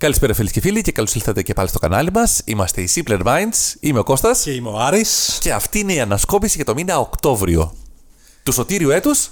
[0.00, 2.40] Καλησπέρα φίλοι και φίλοι και καλώς ήλθατε και πάλι στο κανάλι μας.
[2.44, 5.38] Είμαστε οι Simpler Minds, είμαι ο Κώστας Και είμαι ο Άρης.
[5.40, 7.74] και αυτή είναι η ανασκόπηση για το μήνα Οκτώβριο
[8.42, 9.30] του σωτήριου έτους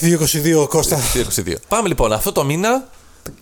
[0.00, 0.98] 222 Κώστα.
[1.46, 1.54] 2022.
[1.68, 2.88] Πάμε λοιπόν, αυτό το μήνα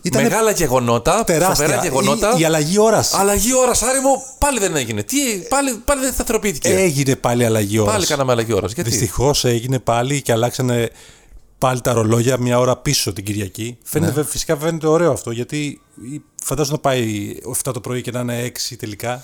[0.01, 1.55] Ήτανε μεγάλα γεγονότα, Τεράστια.
[1.55, 2.33] φοβερά γεγονότα.
[2.37, 3.13] Η, η αλλαγή ώρας.
[3.13, 5.03] Αλλαγή ώρας, Άρη μου, πάλι δεν έγινε.
[5.03, 5.17] Τι,
[5.49, 6.69] πάλι, πάλι δεν σταθεροποιήθηκε.
[6.69, 7.93] Έγινε πάλι αλλαγή ώρας.
[7.93, 8.71] πάλι κάναμε αλλαγή ώρας.
[8.73, 10.89] Γιατί; Δυστυχώς έγινε πάλι και αλλάξανε
[11.61, 13.77] πάλι τα ρολόγια μια ώρα πίσω την Κυριακή.
[13.83, 14.17] Φαίνεται, Ναι.
[14.17, 15.81] βε- Φυσικά φαίνεται ωραίο αυτό γιατί
[16.43, 19.23] φαντάζομαι να πάει 7 το πρωί και να είναι 6 τελικά.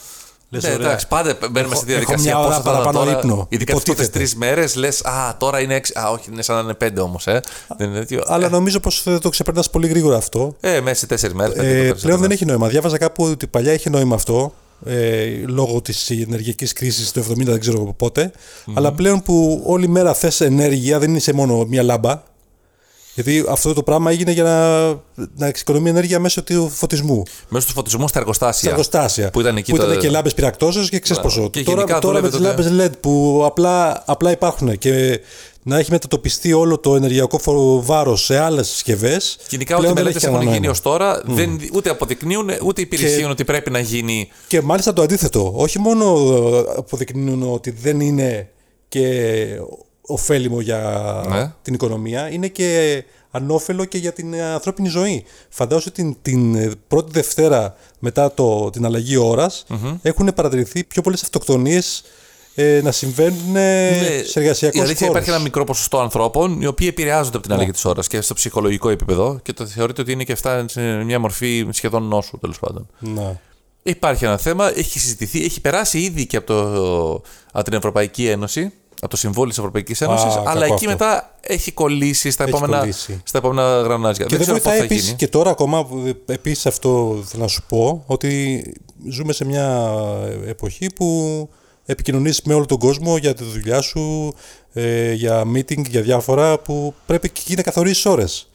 [0.49, 0.87] Λες, Ναι, ωραία.
[0.87, 2.31] εντάξει, πάντα μπαίνουμε Έχω- στη διαδικασία.
[2.31, 3.45] έχω μια ώρα πόσο θα ήταν παραπάνω τώρα, ύπνο.
[3.49, 4.17] Ειδικά τις πρώτες Υποτίθεται.
[4.17, 5.93] τρεις μέρες λες, Α, τώρα είναι έξι.
[5.99, 7.27] Α, όχι, είναι σαν να είναι πέντε όμως.
[7.27, 7.41] Ε.
[7.77, 8.23] Δεν είναι τέτοιο.
[8.25, 10.55] Αλλά νομίζω πως το ξεπερνάς πολύ γρήγορα αυτό.
[10.59, 11.55] Ε, μέσα σε τέσσερις μέρες.
[11.57, 12.67] Ε, πλέον δεν έχει νόημα.
[12.67, 14.53] Διάβαζα κάπου ότι παλιά είχε νόημα αυτό.
[14.85, 18.31] Ε, λόγω της ενεργειακής κρίσης του 70, δεν ξέρω πότε.
[18.73, 22.21] Αλλά πλέον που όλη μέρα θες ενέργεια, δεν είσαι μόνο μια λάμπα.
[23.17, 24.87] Γιατί αυτό το πράγμα έγινε για να,
[25.35, 27.23] να εξοικονομεί ενέργεια μέσω του φωτισμού.
[27.49, 28.59] Μέσω του φωτισμού στα εργοστάσια.
[28.59, 29.29] Στα εργοστάσια.
[29.29, 31.35] Που ήταν εκεί που το- ήταν και λάμπες πυρακτώσεω και ξέρεις Μπράβο.
[31.37, 31.49] πόσο.
[31.49, 35.19] Και τώρα γενικά τώρα με δούλευε τις τότε- λάμπες LED που απλά, απλά υπάρχουν και
[35.63, 37.39] να έχει μετατοπιστεί όλο το ενεργειακό
[37.83, 39.37] βάρος σε άλλες συσκευές.
[39.49, 43.69] Γενικά, ό,τι μελέτε έχουν γίνει ως τώρα δεν, ούτε αποδεικνύουν ούτε υπηρεσίων Και- ότι πρέπει
[43.69, 44.27] να γίνει.
[44.47, 45.51] Και μάλιστα το αντίθετο.
[45.55, 46.05] Όχι μόνο
[46.57, 48.49] ε, αποδεικνύουν ότι δεν είναι
[48.87, 49.45] και
[50.07, 50.79] ωφέλιμο για
[51.29, 51.51] Ναι.
[51.61, 55.25] την οικονομία, είναι και ανώφελο και για την ε, ανθρώπινη ζωή.
[55.49, 59.65] Φαντάζομαι ότι την, την ε, πρώτη Δευτέρα μετά το, την αλλαγή ώρας,
[60.01, 62.03] έχουν παρατηρηθεί πιο πολλές αυτοκτονίες
[62.55, 65.11] ε, να συμβαίνουν ε, σε η εργασιακό αλήθεια χώρο.
[65.11, 68.33] υπάρχει ένα μικρό ποσοστό ανθρώπων οι οποίοι επηρεάζονται από την αλλαγή της ώρας και στο
[68.33, 72.59] ψυχολογικό επίπεδο και το θεωρείται ότι είναι και αυτά σε μια μορφή σχεδόν νόσου τέλος
[72.59, 72.87] πάντων.
[72.99, 73.39] Να.
[73.83, 77.21] Υπάρχει ένα θέμα, έχει συζητηθεί, έχει περάσει ήδη και από, το,
[77.51, 78.71] από την Ευρωπαϊκή Ένωση,
[79.01, 80.89] από το Συμβούλιο της Ευρωπαϊκής Ένωσης, κακό αλλά εκεί αυτό.
[80.89, 83.21] μετά έχει κολλήσει στα, Έχει επόμενα, κολλήσει.
[83.23, 84.25] στα επόμενα γρανάζια.
[84.25, 85.17] Και δεν, ξέρω πώς βοηθάει θα επίσης γίνει.
[85.17, 85.87] και τώρα ακόμα,
[86.25, 88.63] επίσης αυτό θέλω να σου πω, ότι
[89.09, 89.91] ζούμε σε μια
[90.47, 91.49] εποχή που
[91.85, 94.33] επικοινωνείς με όλο τον κόσμο για τη δουλειά σου,
[94.73, 98.49] ε, για meeting, για διάφορα που πρέπει και εκεί να καθορίσεις ώρες.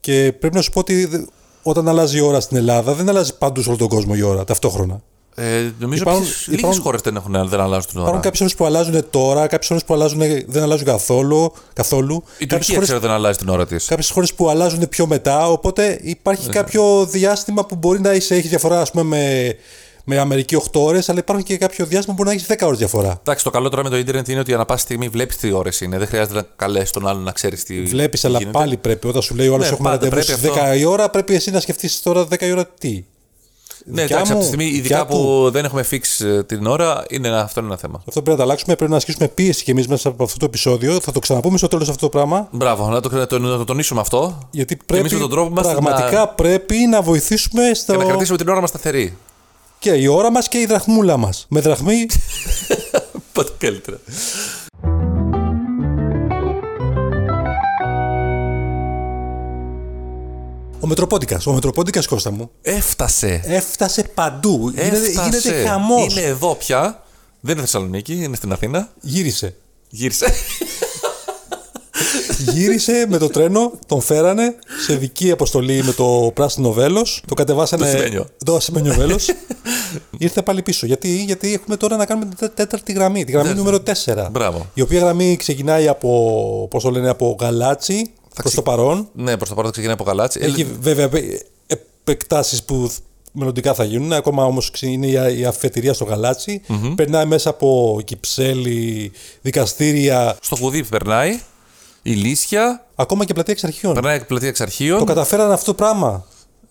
[0.00, 1.24] Και πρέπει να σου πω ότι δε-
[1.62, 4.44] όταν αλλάζει η ώρα στην Ελλάδα δεν αλλάζει παντού σε όλο τον κόσμο η ώρα
[4.44, 5.02] ταυτόχρονα.
[5.34, 8.08] Ε, νομίζω Υπάρχουν- ότι λίγες υπάρχουν- χώρες δεν, έχουν, δεν αλλάζουν την ώρα.
[8.08, 11.52] Υπάρχουν κάποιες ώρε που αλλάζουν τώρα, κάποιες ώρε που αλλάζουν, δεν αλλάζουν καθόλου.
[11.72, 12.14] καθόλου.
[12.14, 13.84] Η Κάποιες Τουρκία χώρες- ξέρω δεν αλλάζει την ώρα της.
[13.86, 15.48] κάποιες χώρες που αλλάζουν πιο μετά.
[15.50, 16.52] Οπότε υπάρχει Ναι.
[16.52, 19.54] κάποιο διάστημα που μπορεί να είσαι, έχεις διαφορά ας πούμε, με,
[20.04, 22.78] με Αμερική 8 ώρες, αλλά υπάρχει και κάποιο διάστημα που μπορεί να έχεις 10 ώρες
[22.78, 23.18] διαφορά.
[23.20, 25.80] Εντάξει, το καλό τώρα με το Ιντερνετ είναι ότι ανά πάση στιγμή βλέπεις τι ώρες
[25.80, 25.98] είναι.
[25.98, 27.82] Δεν χρειάζεται να καλέσει τον άλλον να ξέρεις τι.
[27.82, 28.58] Βλέπεις, τι αλλά γίνεται.
[28.58, 29.06] πάλι πρέπει.
[29.08, 30.74] Όταν σου λέει ο άλλος Ναι, έχουμε πάντα ραντεβού πρέπει στις 10 αυτό.
[30.78, 33.04] η ώρα, πρέπει εσύ να σκεφτείς τώρα 10 η ώρα τι.
[33.84, 35.50] Ναι, Δικιά εντάξει, μου, από τη στιγμή, ειδικά δικιά που του.
[35.50, 37.98] δεν έχουμε fix ε, την ώρα, είναι, ένα- αυτό είναι ένα θέμα.
[37.98, 38.76] Αυτό πρέπει να τα αλλάξουμε.
[38.76, 41.00] Πρέπει να ασκήσουμε πίεση κι εμείς μέσα από αυτό το επεισόδιο.
[41.00, 42.48] Θα το ξαναπούμε στο τέλος αυτό το πράγμα.
[42.50, 44.48] Μπράβο, να το, να το, να το τονίσουμε αυτό.
[44.50, 47.92] Γιατί Και εμείς πρέπει με τον τρόπο μας πραγματικά να- πρέπει να βοηθήσουμε στο.
[47.92, 49.16] Και να κρατήσουμε την ώρα μας σταθερή.
[49.78, 51.46] Και η ώρα μας και η δραχμούλα μας.
[51.48, 52.06] Με δραχμή
[53.32, 53.98] Πότε καλύτερα.
[60.90, 61.46] Μετροπόντικας.
[61.46, 62.50] Ο Μετροπόντικας Κώστα μου.
[62.62, 63.40] Έφτασε.
[63.44, 64.68] Έφτασε παντού.
[64.74, 65.28] Γίνεται, Έφτασε.
[65.48, 66.16] γίνεται χαμός.
[66.16, 67.02] Είναι εδώ πια.
[67.40, 68.88] Δεν είναι Θεσσαλονίκη, είναι στην Αθήνα.
[69.00, 69.54] Γύρισε.
[69.88, 70.26] Γύρισε.
[72.54, 74.54] Γύρισε με το τρένο, τον φέρανε
[74.86, 77.22] σε δική αποστολή με το πράσινο βέλος.
[77.26, 77.84] Το κατεβάσανε.
[77.84, 78.26] Το ασημένιο.
[78.44, 79.28] Το ασημένιο βέλος.
[80.18, 80.86] Ήρθε πάλι πίσω.
[80.86, 84.28] Γιατί, γιατί έχουμε τώρα να κάνουμε την τε- τέταρτη γραμμή, τη γραμμή νούμερο 4.
[84.30, 84.66] Μπράβο.
[84.74, 89.08] Η οποία γραμμή ξεκινάει από, πώς το λένε, από γαλάτσι προς το παρόν.
[89.12, 90.38] ναι, προς το παρόν ξεκινάει από γαλάτσι.
[90.42, 91.08] Έχει Ε, βέβαια
[91.66, 92.90] επεκτάσεις που
[93.32, 94.12] μελλοντικά θα γίνουν.
[94.12, 96.60] Ακόμα όμως είναι η- η αφετηρία στο γαλατσι
[96.94, 101.40] Περνάει μέσα από κυψέλη, δικαστήρια, Στο κουδί περνάει.
[102.02, 102.86] Η Λύσια.
[102.94, 103.94] ακόμα και πλατεία εξαρχείων.
[103.94, 104.98] Περνάει πλατεία εξαρχείων.
[104.98, 106.24] Το καταφέρανε αυτό το πράγμα;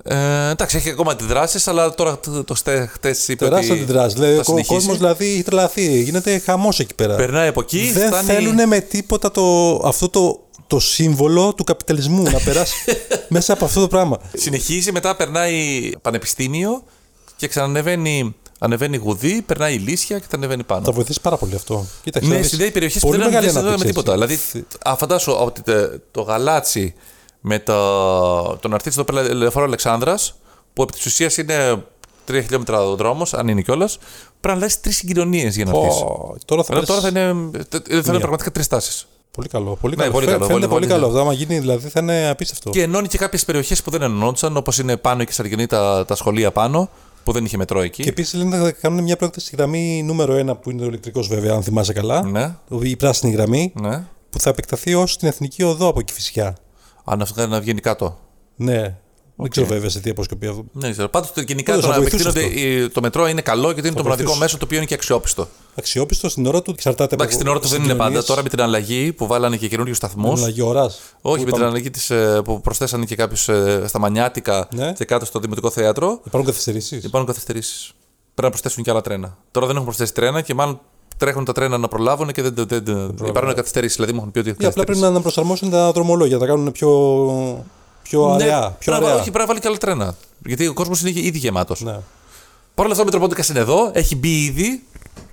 [0.03, 3.45] Ε, εντάξει, έχει ακόμα αντιδράσεις, αλλά τώρα το, το χτε είπε.
[3.45, 4.13] Τεράστια ότι αντιδράσεις.
[4.13, 4.73] θα Δηλαδή, ο συνεχίσει.
[4.73, 6.01] κόσμος δηλαδή έχει τρελαθεί.
[6.01, 7.15] Γίνεται χαμός εκεί πέρα.
[7.15, 7.91] Περνάει από εκεί.
[7.91, 8.27] Δεν φτάνει...
[8.27, 12.75] θέλουν με τίποτα το, αυτό το, το σύμβολο του καπιταλισμού να περάσει
[13.35, 14.17] μέσα από αυτό το πράγμα.
[14.33, 16.83] Συνεχίζει, μετά περνάει πανεπιστήμιο
[17.35, 20.85] και ξανανεβαίνει ανεβαίνει γουδί, περνάει η Λύσια και θα ανεβαίνει πάνω.
[20.85, 21.85] Θα βοηθήσει πάρα πολύ αυτό.
[22.03, 24.23] Κοίταξε, να με δεις, συνδέει περιοχές που πολύ δεν μεγάλη έχουν με ανάπτυξη, τίποτα.
[24.23, 24.35] έτσι.
[24.51, 26.93] Δηλαδή, α, φαντάσου ότι τε- το γαλάτσι
[27.41, 27.73] με το,
[28.57, 30.35] τον αρτίστη εδώ πέρα Λεωφόρο Αλεξάνδρας,
[30.73, 31.83] που επί της ουσίας είναι
[32.31, 35.87] 3 χιλιόμετρα ο δρόμος, αν είναι κιόλας, πρέπει να αλλάξει τρεις συγκοινωνίες για να έρθει.
[35.99, 39.07] Πω, τώρα θα, Αλλά τώρα πας- θα είναι, θα είναι πραγματικά τρεις τάσεις.
[39.31, 39.75] Πολύ καλό.
[39.81, 40.13] Πολύ Ναι, καλό.
[40.13, 41.19] πολύ Φαι- καλό, Φαίνεται πολύ, πολύ, πολύ, καλό αυτό.
[41.19, 42.69] Άμα γίνει δηλαδή θα είναι απίστευτο.
[42.69, 46.15] Και ενώνει και κάποιες περιοχές που δεν ενώνονταν, όπως είναι πάνω και Σαργενή τα, τα
[46.15, 46.89] σχολεία πάνω,
[47.23, 48.03] που δεν είχε μετρό εκεί.
[48.03, 51.27] Και επίσης λένε θα κάνουν μια πρόκληση στη γραμμή νούμερο 1 που είναι ο ηλεκτρικός
[51.27, 52.21] βέβαια, αν θυμάσαι καλά.
[52.23, 54.03] Ναι, Η πράσινη γραμμή ναι.
[54.29, 56.53] που θα επεκταθεί ως την εθνική οδό από εκεί φυσικά.
[57.03, 58.17] Αν αυτό να βγαίνει κάτω.
[58.55, 58.97] Ναι.
[59.41, 60.63] Δεν ξέρω βέβαια σε τι αποσκοπεί αυτό.
[60.71, 61.09] Δεν ξέρω.
[61.09, 63.97] Πάντως γενικά Πάντως, το, να θα βοηθούσε επεκτείνονται, η- το μετρό είναι καλό γιατί είναι
[63.97, 64.39] το μοναδικό βοηθούσε.
[64.43, 65.47] μέσο το οποίο είναι και αξιόπιστο.
[65.75, 68.23] Αξιόπιστο στην ώρα του εξαρτάται Εντάξει, στην ώρα του δεν είναι πάντα.
[68.23, 70.39] Τώρα με την αλλαγή που βάλανε και καινούριους σταθμούς.
[70.41, 70.99] Αλλαγή ώρας.
[71.21, 73.41] Όχι, με την αλλαγή της, ε, που προσθέσανε και κάποιους
[73.85, 74.93] στα Μανιάτικα Ναι.
[74.93, 76.19] και κάτω στο Δημοτικό Θέατρο.
[76.25, 77.03] Υπάρχουν καθυστερήσεις.
[77.03, 77.91] Υπάρχουν καθυστερήσεις.
[78.33, 79.37] Πρέπει να προσθέσουν και άλλα τρένα.
[79.51, 80.79] Τώρα δεν έχουν προσθέσει τρένα και μάλλον
[81.17, 83.95] τρέχουν τα τρένα να προλάβουν και δεν, δεν, δεν, υπάρχουν καθυστερήσεις.
[83.95, 85.15] Δηλαδή μου έχουν πει ότι Ή απλά πρέπει καθυστερήσεις.
[85.15, 86.89] να προσαρμόσουν τα δρομολόγια, να τα κάνουν πιο,
[88.03, 88.59] πιο Ναι, αραιά.
[88.61, 89.13] Πιο πρέπει να- αραιά.
[89.13, 90.15] όχι, πρέπει να βάλει και άλλα τρένα.
[90.45, 91.81] Γιατί ο κόσμος είναι ήδη γεμάτος.
[91.81, 91.91] Ναι.
[92.75, 94.83] Παρ' όλα αυτά, ο Μητροπόντικα είναι εδώ, έχει μπει ήδη,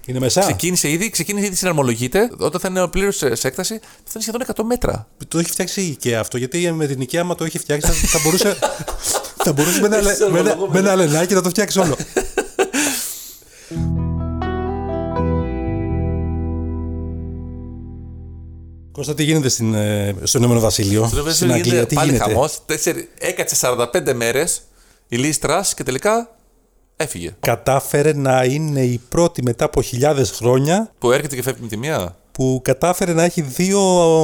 [0.07, 0.41] Είναι μέσα.
[0.41, 2.31] ξεκίνησε ήδη, ξεκίνησε ήδη, συναρμολογείται.
[2.39, 5.07] Όταν θα είναι πλήρω σε σε έκταση, θα είναι σχεδόν 100 μέτρα.
[5.29, 6.39] Το έχει φτιάξει η IKEA αυτό.
[6.39, 8.57] Γιατί με την IKEA, άμα το έχει φτιάξει, θα, θα μπορούσε,
[9.45, 11.97] θα μπορούσε με, ένα, λε- με, ένα, με ένα λενάκι να το φτιάξει όλο.
[18.97, 22.59] Κώστα, τι γίνεται στην, ε, στο Ηνωμένο Βασίλειο, Στην στην Αγγλία, τι πάλι γίνεται; χαμός.
[23.19, 24.63] Έκατσε 45 μέρες
[25.09, 26.37] η Λίστρα και τελικά
[26.97, 27.37] έφυγε.
[27.41, 31.77] Κατάφερε να είναι η πρώτη μετά από χιλιάδες χρόνια Που έρχεται και φεύγει με τη
[31.77, 32.17] μία.
[32.37, 33.81] Που κατάφερε να έχει δύο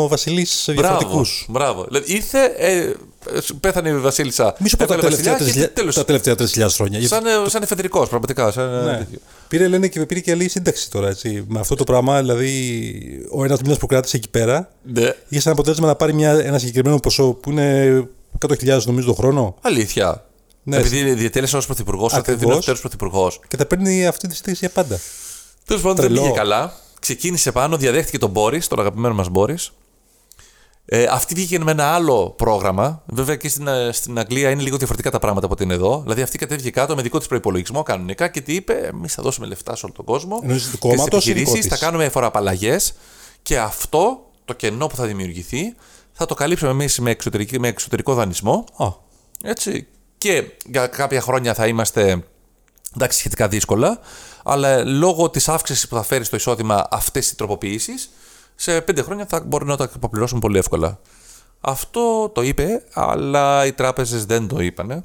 [0.09, 0.81] βασιλείς Μπράβο.
[0.83, 1.47] διαφορετικούς.
[1.49, 1.85] Μπράβο.
[1.85, 2.93] Δηλαδή ήρθε, ε,
[3.61, 4.55] πέθανε η Βασίλισσα.
[4.59, 5.95] Μη σου πω τα έβγαλε τελευταία, βασιλιά και 3.000 τέλος.
[5.95, 6.99] τα τελευταία 3.000 χρόνια.
[6.99, 8.51] Γιατί- Σαν, ε, σαν εφεδρικός, πραγματικά.
[8.53, 8.97] Σαν, Ναι.
[8.97, 9.19] τέτοιο.
[9.49, 11.09] Πήρε, λένε, και πήρε και άλλη σύνταξη τώρα.
[11.09, 11.45] Έτσι.
[11.49, 15.15] Με αυτό το πράγμα, δηλαδή, ο ένας μήνα που κράτησε εκεί πέρα, Ναι.
[15.29, 18.09] είχε σαν αποτέλεσμα να πάρει μια, ένα συγκεκριμένο ποσό που είναι
[18.39, 20.25] 100.000 νομίζω το χρόνο Αλήθεια.
[20.63, 20.77] Ναι.
[20.77, 22.55] Επειδή διατέλεσε ως πρωθυπουργός, ω Ακριβώς.
[22.55, 23.41] δεύτερος πρωθυπουργός.
[23.49, 24.99] και τα παίρνει αυτή τη στιγμή για πάντα.
[25.67, 26.23] Τέλος πάντων δεν Τρελό.
[26.23, 26.73] πήγε καλά.
[27.03, 29.73] Ξεκίνησε πάνω, διαδέχτηκε τον Μπόρις, τον αγαπημένο μας Μπόρις.
[30.85, 33.03] Ε, αυτή βγήκε με ένα άλλο πρόγραμμα.
[33.07, 36.01] Βέβαια και στην, ε, στην Αγγλία είναι λίγο διαφορετικά τα πράγματα από ότι είναι εδώ.
[36.03, 39.47] Δηλαδή αυτή κατέβηκε κάτω με δικό της προπολογισμό κανονικά και τι είπε: Εμείς θα δώσουμε
[39.47, 40.39] λεφτά σε όλο τον κόσμο.
[40.43, 42.95] Εννοείς του και στις κόμματος ή επιχειρήσεις δικός της; θα κάνουμε φοροαπαλλαγές
[43.43, 45.75] και αυτό το κενό που θα δημιουργηθεί
[46.13, 48.65] θα το καλύψουμε εμείς με, εξωτερική- με εξωτερικό δανεισμό.
[48.77, 48.87] Α,
[49.43, 49.87] Έτσι.
[50.19, 52.25] Και για κάποια χρόνια θα είμαστε
[52.95, 53.99] εντάξει, σχετικά δύσκολα,
[54.45, 58.11] αλλά λόγω της αύξησης που θα φέρει στο εισόδημα αυτές οι τροποποιήσεις,
[58.55, 61.01] σε πέντε χρόνια θα μπορούμε να τα αποπληρώσουμε πολύ εύκολα.
[61.61, 65.05] Αυτό το είπε, αλλά οι τράπεζες δεν το είπανε.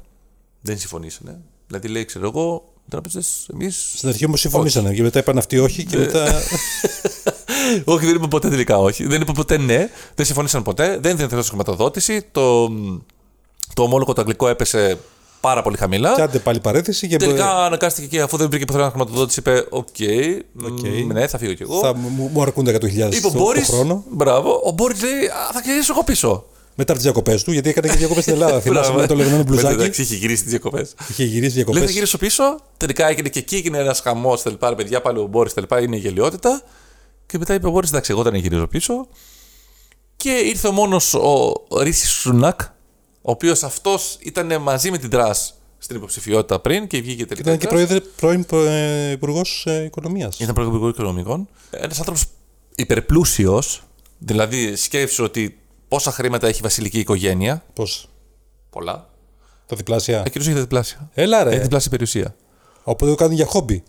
[0.60, 1.40] Δεν συμφωνήσανε.
[1.66, 3.92] Δηλαδή, λέει, ξέρω εγώ, οι τράπεζες, εμείς.
[3.94, 6.26] στην αρχή όμως συμφωνήσανε και μετά είπαν αυτοί όχι και μετά.
[7.94, 9.06] όχι, δεν είπαν ποτέ τελικά όχι.
[9.06, 9.90] Δεν είπαν ποτέ ναι.
[10.14, 10.98] Δεν συμφωνήσαν ποτέ.
[11.00, 12.22] Δεν ήταν χρηματοδότηση.
[12.32, 12.68] Το,
[13.74, 14.98] το ομόλογο το αγγλικό έπεσε
[15.40, 16.14] πάρα πολύ χαμηλά.
[16.14, 19.86] και άντε πάλι παραίτηση και Τελικά αναγκάστηκε και αφού δεν βρήκε πουθενά χρηματοδότηση, είπε: OK,
[20.64, 20.80] OK.
[21.06, 21.78] μ, ναι, θα φύγω κι εγώ.
[21.80, 23.68] θα μου, μου αρκούν 100.000 Είπε ο το, το Μπόρις.
[23.68, 24.04] χρόνο.
[24.10, 24.62] Μπράβο.
[24.64, 26.44] Ο Μπόρις λέει: «Α, Θα γυρίσω εγώ πίσω.
[26.74, 28.60] Μετά τις διακοπές του, γιατί έκανε και διακοπές στην Ελλάδα.
[28.64, 29.74] Θυμάσαι με το λεγόμενο Μετά, μπλουζάκι.
[29.74, 30.94] Εντάξει, είχε γυρίσει τις διακοπές.
[31.10, 31.82] Είχε γυρίσει Λέει: διακοπές.
[31.82, 32.42] Θα γυρίσω πίσω.
[32.76, 34.42] Τελικά έγινε και εκεί έγινε ένας χαμός.
[34.42, 36.62] Τελικά, παιδιά, πάλι ο Μπόρις τελικά είναι γελοιότητα.
[37.26, 39.06] Και μετά είπε ο Μπόρις: Εντάξει, εγώ δεν γυρίζω πίσω.
[40.16, 41.52] Και ήρθε μόνος ο
[41.82, 42.60] Ρίση Σουνάκ,
[43.28, 47.50] ο οποίος αυτός ήταν μαζί με την Τρας στην υποψηφιότητα πριν και βγήκε τελικά.
[47.50, 47.86] Ήταν η και Τρας.
[47.86, 50.38] πρόεδρε, πρώην ε, υπουργός οικονομίας.
[50.38, 51.48] Ήταν πρωθυπουργό οικονομικών.
[51.70, 52.24] Ένας άνθρωπος
[52.74, 53.82] υπερπλούσιος.
[54.18, 55.58] Δηλαδή, σκέφτεσαι ότι
[55.88, 57.64] πόσα χρήματα έχει η βασιλική οικογένεια.
[57.72, 58.08] Πώς,
[58.70, 59.10] Πολλά.
[59.66, 61.10] τα διπλάσια; Εκείνο έχει διπλάσια.
[61.14, 61.62] Έλα Έχει ρε.
[61.62, 62.34] διπλάσια περιουσία.
[62.82, 63.82] Οπότε το κάνουν για χόμπι.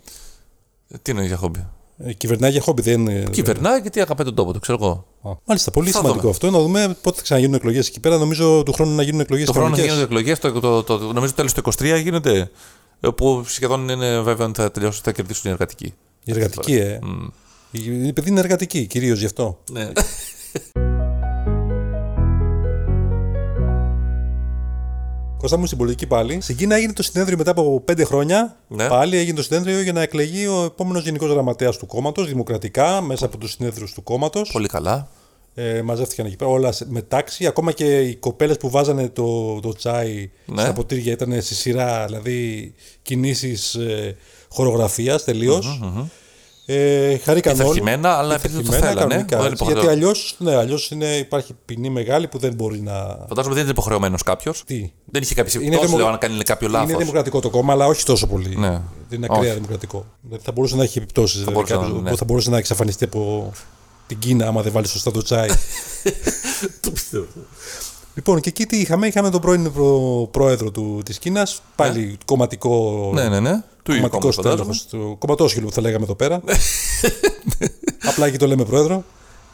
[0.89, 1.68] Ε, Τι είναι για χόμπι;
[2.04, 3.24] Ε, κυβερνάει για χόμπι, δεν είναι.
[3.31, 5.06] Κυβερνάει γιατί αγαπάει τον τόπο του, ξέρω εγώ.
[5.31, 6.31] Α, Μάλιστα, πολύ Θα σημαντικό δούμε.
[6.31, 6.50] αυτό.
[6.51, 8.18] Να δούμε πότε θα ξαναγίνουν εκλογέ εκεί πέρα.
[8.18, 11.50] Νομίζω του χρόνου να γίνουν εκλογέ Το χρόνο γίνονται εκλογέ, το, το, το, νομίζω τέλο
[11.56, 12.51] του 23 γίνεται.
[13.00, 15.94] ε, Που σχεδόν είναι βέβαιο ότι θα τελειώσουν, θα κερδίσουν οι εργατικοί.
[16.24, 17.00] Η εργατική, ε.
[17.72, 19.60] Η η παιδί είναι εργατική, κυρίω γι' αυτό.
[19.72, 19.89] Ναι.
[25.39, 26.41] Κώστα μου στην πολιτική πάλι.
[26.41, 28.58] Στην Κίνα έγινε το συνέδριο μετά από πέντε χρόνια.
[28.67, 28.88] Ναι.
[28.88, 33.25] Πάλι έγινε το συνέδριο για να εκλεγεί ο επόμενος γενικός γραμματέας του κόμματος, δημοκρατικά, μέσα
[33.25, 34.50] από τους συνέδριους του κόμματος.
[34.51, 35.08] Πολύ καλά.
[35.55, 37.46] Ε, μαζεύτηκαν εκεί πέρα όλα σε- με τάξη.
[37.46, 40.62] Ακόμα και οι κοπέλες που βάζανε το, το τσάι Ναι.
[40.62, 44.15] στα ποτήρια ήταν στη σειρά, δηλαδή κινήσεις ε,
[44.50, 45.24] χορογραφίας
[46.72, 47.62] Ε, χαρήκαν όλοι.
[47.62, 49.10] Πειθαρχημένα, αλλά επειδή το Πειθαρχημένα, θέλανε.
[49.14, 52.82] κανονικά, δεν έτσι, υποχρεώ- γιατί αλλιώς ναι, αλλιώς είναι, υπάρχει ποινή μεγάλη που δεν μπορεί
[52.82, 52.94] να.
[53.28, 54.64] Φαντάζομαι δεν είναι υποχρεωμένος κάποιος.
[54.66, 56.90] Τι; Δεν είχε κάποιε Είναι επιπτώσει, δημο- λέω, αν κάνει κάποιο λάθος.
[56.90, 58.56] Είναι δημοκρατικό το κόμμα, αλλά όχι τόσο πολύ.
[58.58, 58.70] Ναι.
[58.70, 59.54] Δεν είναι ακραία Όχι.
[59.54, 60.06] δημοκρατικό.
[60.22, 61.38] Δηλαδή θα μπορούσε να έχει επιπτώσεις.
[61.38, 62.16] Δηλαδή, μπορούσε να- κάποιος- ναι.
[62.16, 63.52] θα μπορούσε να εξαφανιστεί από
[64.08, 65.48] την Κίνα, άμα δεν βάλει σωστά το τσάι.
[66.82, 67.26] Το πιστεύω.
[68.16, 73.10] λοιπόν, και εκεί τι είχαμε, είχαμε τον πρώην προ- πρόεδρο του, της Κίνας, πάλι κομματικό,
[73.14, 73.64] Ναι, ναι, ναι.
[73.89, 74.63] Του ίδιου κομματικός κόμματος, φαντάζομαι.
[74.63, 76.41] τέλεχος, του κομματόσχυλου που θα λέγαμε εδώ πέρα.
[78.10, 79.03] Απλά εκεί το λέμε πρόεδρο.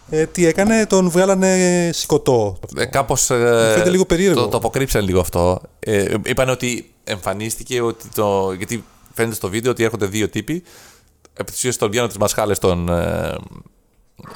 [0.10, 2.58] Ε, τι έκανε, τον βγάλανε σηκωτό.
[2.77, 3.25] Ε, Κάπως.
[3.25, 4.42] φαίνεται λίγο περίεργο.
[4.42, 5.62] Το, το αποκρύψαν λίγο αυτό.
[5.80, 8.54] Ε, είπαν ότι εμφανίστηκε ότι το.
[8.58, 10.63] Γιατί φαίνεται στο βίντεο ότι έρχονται δύο τύποι.
[11.34, 13.36] Επί της ουσίας τον βγαίνουν τις μασχάλες τον, ε,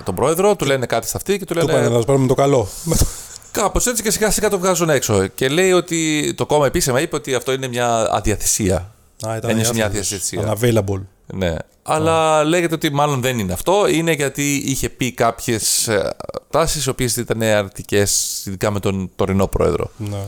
[0.04, 1.72] τον πρόεδρο, του λένε κάτι στα αυτή και του Το λένε.
[1.72, 2.68] πάνε να του πάρουμε το καλό.
[3.52, 5.28] Κάπως έτσι και σιγά σιγά το βγάζουν έξω.
[5.28, 8.94] Και λέει ότι το κόμμα επίσημα είπε ότι αυτό είναι μια αδιαθεσία.
[9.28, 10.12] Α, ήταν Ένιωσε μια άνθρωπος.
[10.12, 10.54] αδιαθεσία.
[10.54, 11.02] Unavailable.
[11.34, 11.56] Ναι.
[11.84, 13.88] Αλλά λέγεται ότι μάλλον δεν είναι αυτό.
[13.88, 15.90] Είναι γιατί είχε πει κάποιες
[16.50, 19.92] τάσεις οι οποίες ήταν αρνητικές, ειδικά με τον τωρινό πρόεδρο.
[19.98, 20.22] Ναι.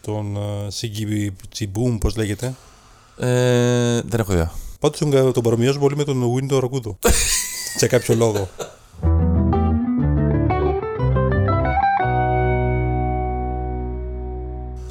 [0.00, 2.54] Τον uh, Σίγκι Τσιμπούμ, πώς λέγεται.
[3.18, 4.52] Ε, δεν έχω ιδέα.
[4.80, 6.98] Πάντως τον, τον παρομοιάζω πολύ με τον Window Ροκούδο.
[7.76, 8.48] Σε κάποιο λόγο.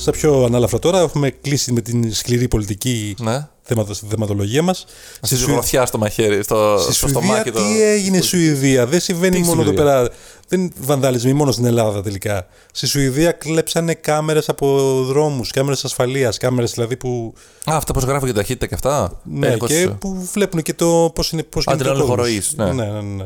[0.10, 3.48] Στα πιο ανάλαφρα τώρα έχουμε κλείσει με την σκληρή πολιτική Ναι.
[3.62, 4.86] θέματα στη θεματολογία μας.
[5.22, 7.52] Στη ζωγραφιά στο μαχαίρι, στο, Στη στο Σουηδία στομάχι.
[7.52, 7.60] Το...
[7.60, 10.10] τι έγινε Σουηδία; Δεν συμβαίνει Τι μόνο εδώ Σουηδία; πέρα.
[10.48, 12.48] Δεν βανδαλισμοί μόνο στην Ελλάδα τελικά.
[12.72, 17.34] Στη Σουηδία κλέψανε κάμερες από δρόμους, κάμερες ασφαλείας, κάμερες δηλαδή που...
[17.72, 21.12] Α, αυτά πώ γράφω για ταχύτητα και αυτά; Ναι, Έλεγχος- και που βλέπουν και το
[21.16, 22.26] πώς είναι πώς γίνεται ο Αντιλόλου κόσμος.
[22.26, 22.84] χορροής, ναι.
[22.84, 23.26] ναι, ναι, ναι.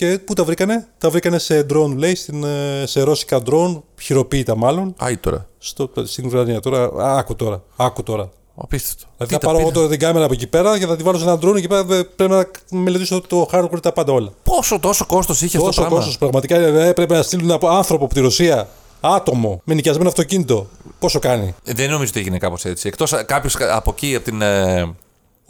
[0.00, 4.56] Και πού τα βρήκανε; Τα βρήκανε σε drone, λέει, στην, ε, σε ρώσικα drone, χειροποίητα
[4.56, 5.46] μάλλον, Άι τώρα.
[5.58, 6.60] στο, στην Ουκρανία.
[6.60, 8.30] Τώρα, α, άκου τώρα, άκου τώρα.
[8.56, 9.06] Απίστευτο.
[9.16, 9.78] Δηλαδή Τι θα τα πάρω εγώ πήρε.
[9.80, 11.84] τώρα την κάμερα από εκεί πέρα και θα τη βάλω σε ένα drone εκεί πέρα.
[11.84, 12.46] δε- Πρέπει να
[12.78, 14.32] μελετήσω το hardware τα πάντα όλα.
[14.42, 17.68] Πόσο τόσο κόστος είχε αυτό το Τόσο πράγμα; κόστος πραγματικά ε, έπρεπε να στείλουν από
[17.68, 18.68] άνθρωπο από τη Ρωσία.
[19.00, 20.66] Άτομο με νοικιασμένο αυτοκίνητο.
[20.98, 22.88] Πόσο κάνει; Ε, Δεν νομίζω ότι έγινε κάπως έτσι.
[22.88, 24.94] Εκτός κάποιος από εκεί, από την, ε,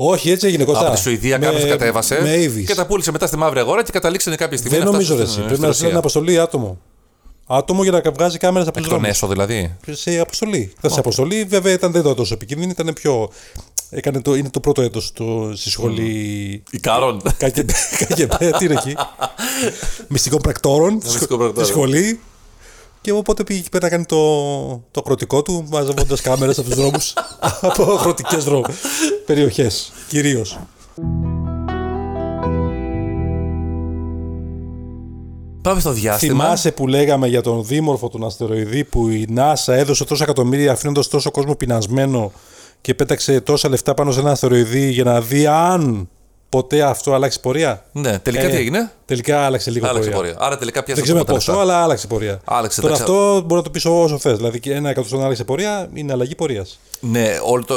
[0.02, 0.80] Όχι, έτσι έγινε κοντά.
[0.80, 2.64] από τη Σουηδία, Με- κάποιος κατέβασε Με Avis.
[2.66, 4.76] και τα πούλησε μετά στη μαύρη αγορά και καταλήξανε κάποια στιγμή.
[4.76, 5.22] Δεν να νομίζω ρε.
[5.22, 5.48] φτάσουν εσύ.
[5.56, 5.98] στην- Πρέπει στη να στείλουν Ρωσία.
[5.98, 6.78] αποστολή άτομο.
[7.46, 9.16] Άτομο για να βγάζει κάμερες από τους Εκ των δρόμους.
[9.16, 9.76] έσω δηλαδή.
[9.90, 10.72] Σε αποστολή.
[10.78, 13.30] Ήταν σε αποστολή, βέβαια ήταν, δεν ήταν τόσο επικίνδυνη, ήταν πιο.
[13.90, 15.12] Έκανε το, είναι το πρώτο έτος
[15.54, 16.62] στη σχολή.
[16.70, 17.22] Η Κάρον.
[17.36, 18.94] Κάκεμπε, κάκεμπε, τι είναι εκεί.
[20.08, 20.94] Μυστικών πρακτόρων.
[20.94, 21.64] Μυστικών πρακτόρων.
[21.64, 22.20] Στη σχολή.
[23.00, 24.16] Και οπότε πήγε εκεί πέρα να κάνει το,
[24.90, 27.14] το αγροτικό του, μαζεύοντας κάμερες από τους δρόμους.
[27.60, 28.46] από αγροτικές
[29.26, 29.92] περιοχές.
[30.08, 30.58] Κυρίως.
[35.62, 36.44] Πάμε στο διάστημα.
[36.44, 41.08] Θυμάσαι που λέγαμε για τον δίμορφο τον αστεροειδή που η NASA έδωσε τόσα εκατομμύρια αφήνοντας
[41.08, 42.32] τόσο κόσμο πεινασμένο
[42.80, 46.08] και πέταξε τόσα λεφτά πάνω σε ένα αστεροειδή για να δει αν
[46.50, 50.32] ποτέ αυτό αλλάξει πορεία; Ναι, τελικά Ε, τι έγινε; Τελικά άλλαξε λίγο Άλλαξε πορεία.
[50.32, 50.46] πορεία.
[50.46, 52.40] Άρα τελικά πιάσε Δεν ξέρουμε πόσο, αλλά άλλαξε πορεία.
[52.44, 53.12] Άλλαξε, Τώρα εντάξει.
[53.12, 54.36] αυτό μπορεί να το πει όσο θες.
[54.36, 56.78] Δηλαδή και ένα εκατοστό να άλλαξε πορεία είναι αλλαγή πορείας.
[57.00, 57.74] Ναι, όλο το,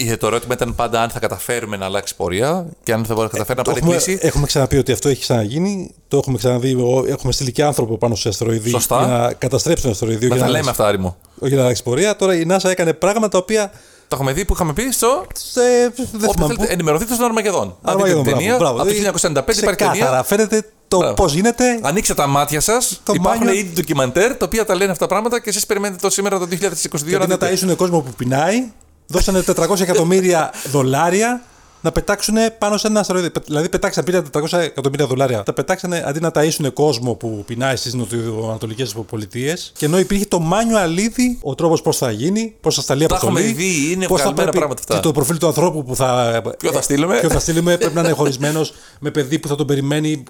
[0.00, 3.38] είχε το ερώτημα ήταν πάντα αν θα καταφέρουμε να αλλάξει πορεία και αν θα μπορούμε
[3.38, 4.26] να καταφέρουμε να πάρει Έχουμε, κλίση.
[4.26, 5.90] έχουμε ξαναπεί ότι αυτό έχει ξαναγίνει.
[6.08, 6.74] Το έχουμε ξαναδεί.
[6.74, 8.98] ο- Έχουμε στείλει και άνθρωπο πάνω σε αστεροειδή Σωστά.
[8.98, 10.26] για να καταστρέψει τον αστεροειδή.
[10.28, 11.16] Να για τα να λέμε αλλάξει- αυτά, Άρημο.
[11.38, 12.16] Όχι για να αλλάξει πορεία.
[12.16, 13.70] Τώρα η NASA έκανε πράγματα τα οποία.
[14.08, 15.26] Το έχουμε δει που είχαμε πει στο.
[15.34, 16.72] Σε, δεν Όπου θυμάμαι θέλετε, πού.
[16.72, 17.62] ενημερωθείτε στον Αρμαγεδόν.
[17.62, 18.74] Αν δείτε Αρμαγεδόν, την μπράβο, ταινία, μπράβο.
[18.80, 19.92] από το Δηλαδή, 1995 υπάρχει ταινία.
[19.92, 21.14] Ξεκάθαρα φαίνεται το Μπράβο.
[21.14, 21.78] πώς γίνεται.
[21.82, 22.90] Ανοίξτε τα μάτια σας.
[23.12, 26.10] Υπάρχουν μάνιο- ήδη ντοκιμαντέρ τα οποία τα λένε αυτά τα πράγματα και εσείς περιμένετε το
[26.10, 27.66] σήμερα το 2022 Και να αντί να δείτε.
[27.72, 28.64] ταΐσουν κόσμο που πεινάει,
[29.06, 31.42] δώσανε 400 εκατομμύρια δολάρια
[31.86, 33.30] να πετάξουν πάνω σε ένα αστεροειδή.
[33.30, 35.42] Πε- Δηλαδή, πετάξαν, πήραν 400 εκατομμύρια δολάρια.
[35.42, 39.72] Τα πετάξανε αντί να ταΐσουν κόσμο που πεινάει στις νοτιοανατολικές πολιτείες.
[39.76, 43.14] Και ενώ υπήρχε το μάνιο αλίδι, ο τρόπος πώς θα γίνει, πώς θα σταλεί Τα
[43.16, 43.38] αποστολή.
[43.40, 44.94] έχουμε δει, είναι πώς θα βγαλμένα πρέπει- πράγματα αυτά.
[44.94, 46.40] Και το προφίλ του ανθρώπου που θα.
[46.58, 49.66] Ποιο θα στείλουμε; Ποιο θα στείλουμε πρέπει να είναι χωρισμένος με παιδί που θα τον
[49.66, 50.22] περιμένει.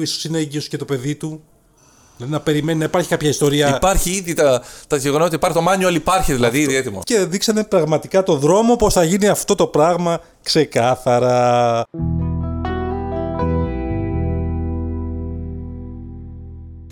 [0.00, 1.40] ίσως είναι έγκυος και το παιδί του.
[2.16, 3.76] Δηλαδή να περιμένει να υπάρχει κάποια ιστορία.
[3.76, 7.00] Υπάρχει ήδη τα, τα γεγονότα, υπάρχει το manual, υπάρχει δηλαδή ήδη έτοιμο.
[7.04, 11.84] και δείξανε πραγματικά το δρόμο πώς θα γίνει αυτό το πράγμα ξεκάθαρα.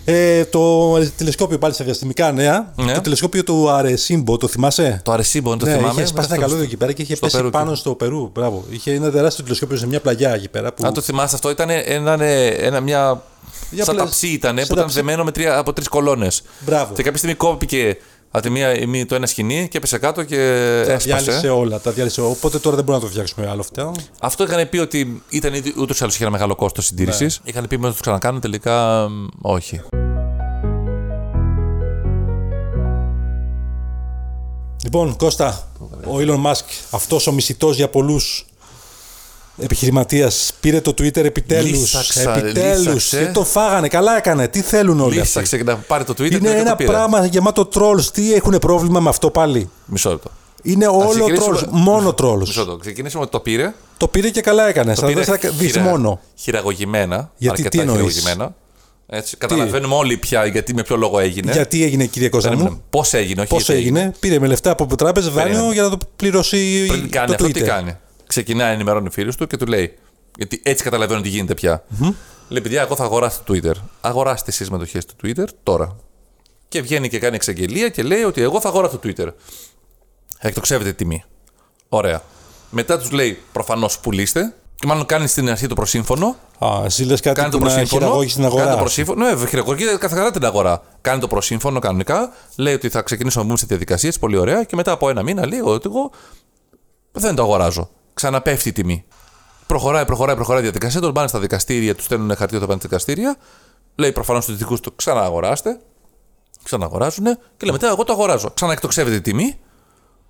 [0.05, 2.73] Ε, το τηλεσκόπιο πάλι στα διαστημικά νέα.
[2.75, 2.93] Ναι.
[2.93, 5.93] Το τηλεσκόπιο του Αρεσίμπο, το θυμάσαι; Το Αρεσίμπο, το ναι, θυμάμαι.
[5.93, 7.95] είχε σπάσει ένα Στο- καλώδιο εκεί πέρα και είχε στο πέσει Περού πάνω και- στο
[7.95, 8.29] Περού.
[8.33, 8.63] Μπράβο.
[8.69, 10.73] Είχε ένα τεράστιο τηλεσκόπιο σε μια πλαγιά εκεί πέρα.
[10.73, 10.85] Που...
[10.85, 13.21] Αν το θυμάσαι αυτό, ήταν ένα, ένα, μια.
[13.71, 14.95] Για σαν πλα- ταψί ήταν σαν που ήταν ταψί.
[14.95, 16.41] δεμένο με τρία, από τρεις κολόνες.
[16.59, 16.93] Μπράβο.
[16.93, 17.97] Και κάποια στιγμή κόπηκε
[18.35, 20.35] από τη μία η μία- το ένα σκηνή και έπεσε κάτω και
[20.85, 21.21] Τα έσπασε.
[21.23, 21.79] διάλυσε όλα.
[21.79, 22.21] Τα διάλυσε.
[22.21, 23.93] Οπότε τώρα δεν μπορούμε να το φτιάξουμε άλλο αυτό.
[24.19, 27.39] Αυτό είχαν πει ότι ήταν ούτως ή άλλως είχε ένα μεγάλο κόστος συντήρησης.
[27.43, 29.81] Είχαν πει ότι θα το ξανακάνουν, τελικά μ, όχι.
[34.83, 35.67] Λοιπόν, Κώστα,
[36.05, 38.45] ο Elon Musk, αυτός ο μισητός για πολλούς
[39.57, 41.71] επιχειρηματίας, πήρε το Twitter επιτέλους.
[41.79, 42.93] Λύσαξα, επιτέλους.
[42.93, 43.25] λύσαξε.
[43.25, 43.87] Και το φάγανε.
[43.87, 44.47] Καλά έκανε.
[44.47, 45.19] Τι θέλουν όλοι αυτοί.
[45.19, 46.91] Λύσαξε και να πάρει το Twitter Είναι και ένα το πήρες.
[46.93, 48.03] πράγμα γεμάτο trolls.
[48.13, 50.31] Τι έχουν πρόβλημα με αυτό πάλι; Μισό λεπτό.
[50.61, 51.67] Είναι όλο ξεκινήσουμε- trolls.
[51.71, 52.45] Μόνο Μισό trolls.
[52.63, 52.77] λεπτό.
[52.77, 53.73] Ξεκινήσαμε ότι το πήρε.
[53.97, 54.93] Το πήρε και καλά έκανε.
[54.95, 56.19] Το 44 πήρε δις χειρα- μόνο.
[56.35, 57.31] Χειραγωγημένα.
[57.37, 58.55] Γιατί τι αρκετά εννοείς; χειραγωγημένα.
[59.07, 61.51] Έτσι, καταλαβαίνουμε όλοι πια γιατί με ποιο λόγο έγινε.
[61.51, 64.95] Γιατί έγινε κύριε Κώστα μου; Πώς έγινε, όχι Πώς γιατί έγινε; Πήρε με λεφτά από
[64.95, 65.73] τράπεζα δάνειο Περίμενε.
[65.73, 67.53] για να το πληρώσει Πριν κάνει το αυτό, Twitter.
[67.53, 69.97] τι κάνει; Ξεκινάει, ενημερώνει φίλου του και του λέει.
[70.37, 71.83] Γιατί έτσι καταλαβαίνω τι γίνεται πια.
[72.49, 73.73] Λέει, παιδιά, εγώ θα αγοράσω το Twitter.
[74.01, 75.95] Αγοράστε εσείς συμμετοχές του Twitter τώρα.
[76.67, 79.27] Και βγαίνει και κάνει εξαγγελία και λέει ότι εγώ θα αγοράσω το Twitter.
[80.39, 81.23] Εκτοξεύεται τη τιμή.
[81.89, 82.21] Ωραία.
[82.69, 84.53] Μετά τους λέει, προφανώς πουλήστε.
[84.75, 86.35] Και μάλλον κάνει στην αρχή το προσύμφωνο.
[86.59, 88.01] Α, εσύ λες κάτι Κάνει το που να προσύμφωνο.
[88.05, 88.63] χειραγώγεις στην αγορά.
[88.63, 89.25] Κάνει το προσύμφωνο.
[89.25, 90.83] Ναι, χειραγωγεί καθαρά την αγορά.
[91.01, 92.31] Κάνει το προσύμφωνο κανονικά.
[92.55, 94.19] Λέει ότι θα ξεκινήσουμε να μπούμε σε διαδικασίες.
[94.19, 94.63] Πολύ ωραία.
[94.63, 96.11] Και μετά από ένα μήνα λέει ότι εγώ
[97.11, 97.89] δεν το αγοράζω.
[98.23, 99.05] Ξαναπέφτει η τιμή.
[99.67, 101.01] Προχωράει, προχωράει, προχωράει η διαδικασία.
[101.01, 103.35] Τον πάνε στα δικαστήρια, τους στέλνουν χαρτί όταν πάνε στα δικαστήρια.
[103.95, 105.79] Λέει προφανώς στου δικούς του ξανααγοράστε.
[106.63, 108.51] Ξαναγοράζουν και λέει μετά εγώ το αγοράζω.
[108.53, 109.59] Ξαναεκτοξεύεται η τιμή.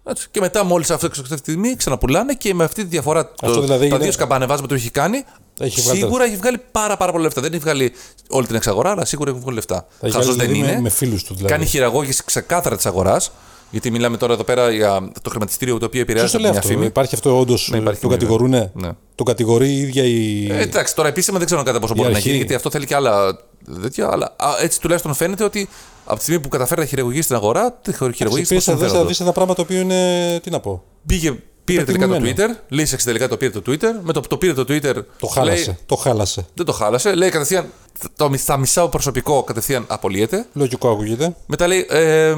[0.03, 0.27] Έτσι.
[0.31, 3.31] Και μετά, μόλις αυτό εξοικονομηθεί τη τιμή, ξαναπουλάνε και με αυτή τη διαφορά.
[3.31, 5.23] Το, δηλαδή τα είναι- δύο σκαμπανεβάσματα που έχει κάνει,
[5.59, 7.41] Έχει βγάλει σίγουρα έχει βγάλει πάρα, πάρα πολλά λεφτά.
[7.41, 7.93] Δεν έχει βγάλει
[8.29, 9.87] όλη την εξαγορά, αλλά σίγουρα έχει βγάλει λεφτά.
[9.99, 10.75] Τα έχει Χαζός βγάλει, δεν δηλαδή, είναι.
[10.75, 11.53] Με, με φίλους του δηλαδή.
[11.53, 13.31] Κάνει χειραγώγηση ξεκάθαρα της αγοράς.
[13.73, 16.59] Γιατί μιλάμε τώρα εδώ πέρα για το χρηματιστήριο το οποίο Ποιος επηρεάζει το λέει μια
[16.59, 16.85] αυτό, φήμη.
[16.85, 17.69] υπάρχει αυτό όντως.
[17.71, 18.89] Ναι, υπάρχει το φήμη, κατηγορούνε; Ναι.
[19.15, 20.47] Το κατηγορεί η ίδια η.
[20.51, 22.27] Ε, εντάξει, τώρα επίσημα δεν ξέρω κατά πόσο μπορεί να αρχή.
[22.27, 23.37] γίνει, γιατί αυτό θέλει και άλλα
[23.81, 24.09] τέτοια.
[24.11, 25.69] Αλλά α, έτσι τουλάχιστον φαίνεται ότι
[26.05, 29.05] από τη στιγμή που καταφέρει να χειραγωγήσει την αγορά, τη χειραγωγήσει Πήρε προ να το
[29.05, 30.39] δεις ένα πράγμα το οποίο είναι.
[30.43, 30.83] Τι να πω.
[31.05, 32.57] Πήγε, πήρε τελικά το Twitter, Υπερτιμημένο.
[32.69, 33.91] λύσαξε τελικά το πήρε το Twitter.
[34.03, 34.95] Με το που το πήρε το Twitter.
[35.19, 35.65] Το χάλασε.
[35.65, 36.45] Λέει, Το χάλασε.
[36.53, 37.15] δεν το χάλασε.
[37.15, 37.65] Λέει κατευθείαν.
[38.17, 40.45] Το, τα μισά προσωπικό κατευθείαν απολύεται.
[40.53, 41.35] Λογικό ακούγεται.
[41.45, 41.85] Μετά λέει.
[41.89, 42.33] Ε,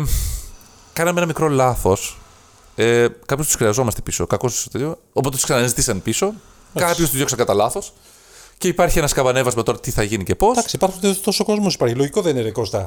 [0.95, 2.17] κάναμε ένα μικρό λάθος.
[2.75, 4.27] Ε, Κάποιους τους χρειαζόμαστε πίσω.
[4.27, 4.97] Κακώ τέτοιο.
[5.13, 6.33] Οπότε τους ξαναζητήσαν πίσω.
[6.73, 7.93] Κάποιους τους διώξαν κατά λάθος.
[8.57, 10.57] Και υπάρχει ένας σκαμπανέβασμα τώρα τι θα γίνει και πώς.
[10.57, 11.95] Εντάξει, υπάρχουν τόσο κόσμος υπάρχει.
[11.95, 12.77] Λογικό δεν είναι ρε Κώστα.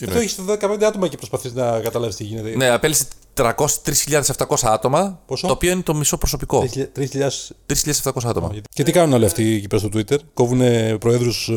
[0.00, 2.56] Εδώ εννοείς; έχεις 15 άτομα και προσπαθείς να καταλάβεις τι γίνεται.
[2.56, 3.04] Ναι, απέλησε
[3.36, 5.20] 3.700 άτομα.
[5.26, 6.68] Πόσο; Το οποίο είναι το μισό προσωπικό.
[6.96, 7.28] 3.000.
[7.66, 8.50] 3.700 άτομα.
[8.74, 10.60] Και τι κάνουν όλοι αυτοί εκεί πέρα στο Twitter; Κόβουν
[10.98, 11.50] προέδρους.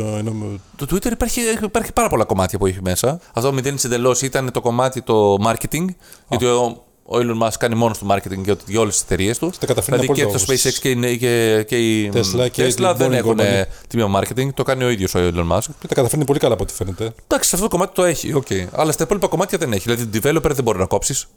[0.75, 3.19] Το Twitter υπάρχει, υπάρχει πάρα πολλά κομμάτια που έχει μέσα.
[3.33, 5.85] Αυτό που δεν εντελώς ήταν το κομμάτι το marketing.
[6.29, 9.51] Γιατί ο, ο Elon Musk κάνει μόνος του marketing για, για όλες τις εταιρείες του.
[9.59, 10.63] Τα καταφέρνει Δηλαδή και απόλυτα το όμως.
[10.65, 13.63] SpaceX και, η- και, και η Tesla και Tesla την δεν Boeing έχουν Company.
[13.87, 14.53] τμήμα marketing.
[14.53, 15.69] Το κάνει ο ίδιος ο Elon Musk.
[15.79, 17.13] Και τα καταφέρνει πολύ καλά από ό,τι φαίνεται.
[17.27, 18.33] Εντάξει, σε αυτό το κομμάτι το έχει.
[18.47, 18.65] Okay.
[18.71, 19.95] Αλλά στα υπόλοιπα κομμάτια δεν έχει.
[19.95, 21.27] Δηλαδή, developer δεν μπορεί να κόψεις.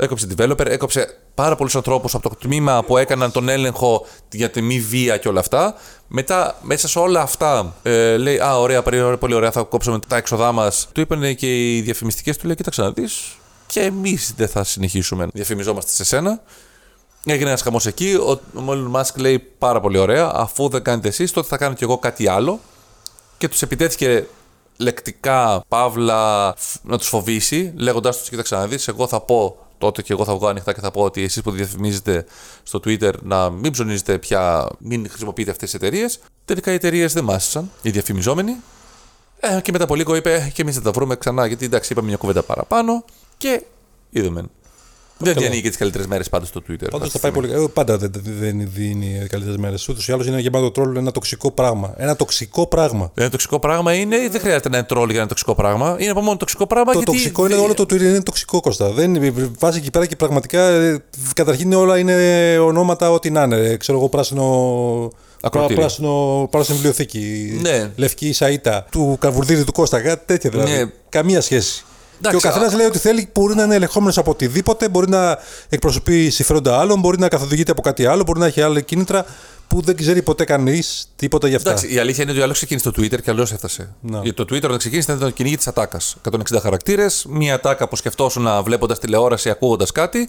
[0.00, 4.60] Έκοψε developer, έκοψε πάρα πολλούς ανθρώπους από το τμήμα που έκαναν τον έλεγχο για τη
[4.62, 5.74] μη βία και όλα αυτά.
[6.08, 9.98] Μετά, μέσα σε όλα αυτά, ε, λέει: Α, ωραία, πολύ ωραία, πολύ ωραία, θα κόψουμε
[10.08, 10.88] τα έξοδά μας.
[10.92, 13.36] Του είπαν και οι διαφημιστικές του, λέει: Κοίταξε να δεις,
[13.66, 16.42] και εμείς δεν θα συνεχίσουμε να διαφημιζόμαστε σε σένα.
[17.24, 18.14] Έγινε ένας χαμός εκεί.
[18.14, 21.74] Ο, ο Elon Musk λέει: Πάρα πολύ ωραία, αφού δεν κάνετε εσείς, τότε θα κάνω
[21.74, 22.60] κι εγώ κάτι άλλο
[23.38, 24.26] και τους επιτέθηκε
[24.76, 30.02] λεκτικά, παύλα, φ- να τους φοβήσει, λέγοντάς τους: Κοίταξε να δεις, εγώ θα πω τότε
[30.02, 32.24] και εγώ θα βγω ανοιχτά και θα πω ότι εσείς που διαφημίζετε
[32.62, 36.20] στο Twitter να μην ψωνίζετε πια, μην χρησιμοποιείτε αυτές τις εταιρείες.
[36.44, 38.56] Τελικά οι εταιρείες δεν μάσησαν, οι διαφημιζόμενοι.
[39.40, 41.92] Ε, και μετά από λίγο είπε: «Ε, Και εμείς θα τα βρούμε ξανά, γιατί εντάξει,
[41.92, 43.04] είπαμε μια κουβέντα παραπάνω.
[43.36, 43.62] Και
[44.10, 44.44] είδαμε.
[45.18, 45.38] Δεν καλά.
[45.40, 46.86] διανοίγει και τις καλύτερες μέρες πάντα στο Twitter.
[46.90, 47.48] Πάντως αυτή θα τη πάει στιγμή.
[47.48, 47.64] πολύ.
[47.64, 49.88] ε, Πάντα δεν, δεν δίνει καλύτερες μέρες.
[49.88, 51.94] Ούτως ή άλλως είναι γεμάτο τρόλ ένα τοξικό πράγμα.
[51.96, 53.10] Ένα τοξικό πράγμα.
[53.14, 55.96] Ένα τοξικό πράγμα είναι ή δεν χρειάζεται να είναι τρόλ για ένα τοξικό πράγμα.
[55.98, 57.10] Είναι από μόνο τοξικό πράγμα Το γιατί.
[57.12, 58.90] τοξικό είναι δεν- όλο το Twitter είναι τοξικό Κώστα.
[58.90, 61.04] Δεν είναι- βάζει εκεί πέρα και πραγματικά ε,
[61.34, 62.14] καταρχήν όλα είναι
[62.58, 63.56] ονόματα ό,τι να είναι.
[63.56, 65.10] Ε, Ξέρω εγώ πράσινο.
[65.42, 65.76] Ακροτήριο.
[65.76, 67.58] Πράσινο, πράσινη βιβλιοθήκη.
[67.62, 67.90] Ναι.
[67.96, 68.86] Λευκή Σαΐτα.
[68.90, 70.00] Του Καρβουρδίδη του Κώστα.
[70.00, 70.72] Κάτι τέτοια δηλαδή.
[70.72, 70.84] Ναι.
[71.08, 71.84] Καμία σχέση.
[72.18, 75.08] Εντάξει, και ο καθένας α- λέει ότι θέλει, μπορεί να είναι ελεγχόμενος από οτιδήποτε, μπορεί
[75.08, 79.24] να εκπροσωπεί συμφέροντα άλλων, μπορεί να καθοδηγείται από κάτι άλλο, μπορεί να έχει άλλα κίνητρα
[79.68, 81.70] που δεν ξέρει ποτέ κανείς τίποτα γι' αυτά.
[81.70, 83.94] Εντάξει, η αλήθεια είναι ότι ο άλλος ξεκίνησε στο Twitter και άλλο έφτασε.
[84.00, 84.20] Να.
[84.22, 86.16] Γιατί το Twitter όταν ξεκίνησε ήταν το κυνήγι της ατάκας.
[86.30, 90.28] 160 χαρακτήρες, μία ατάκα που σκεφτόσουν βλέποντας τηλεόραση, ακούγοντας κάτι.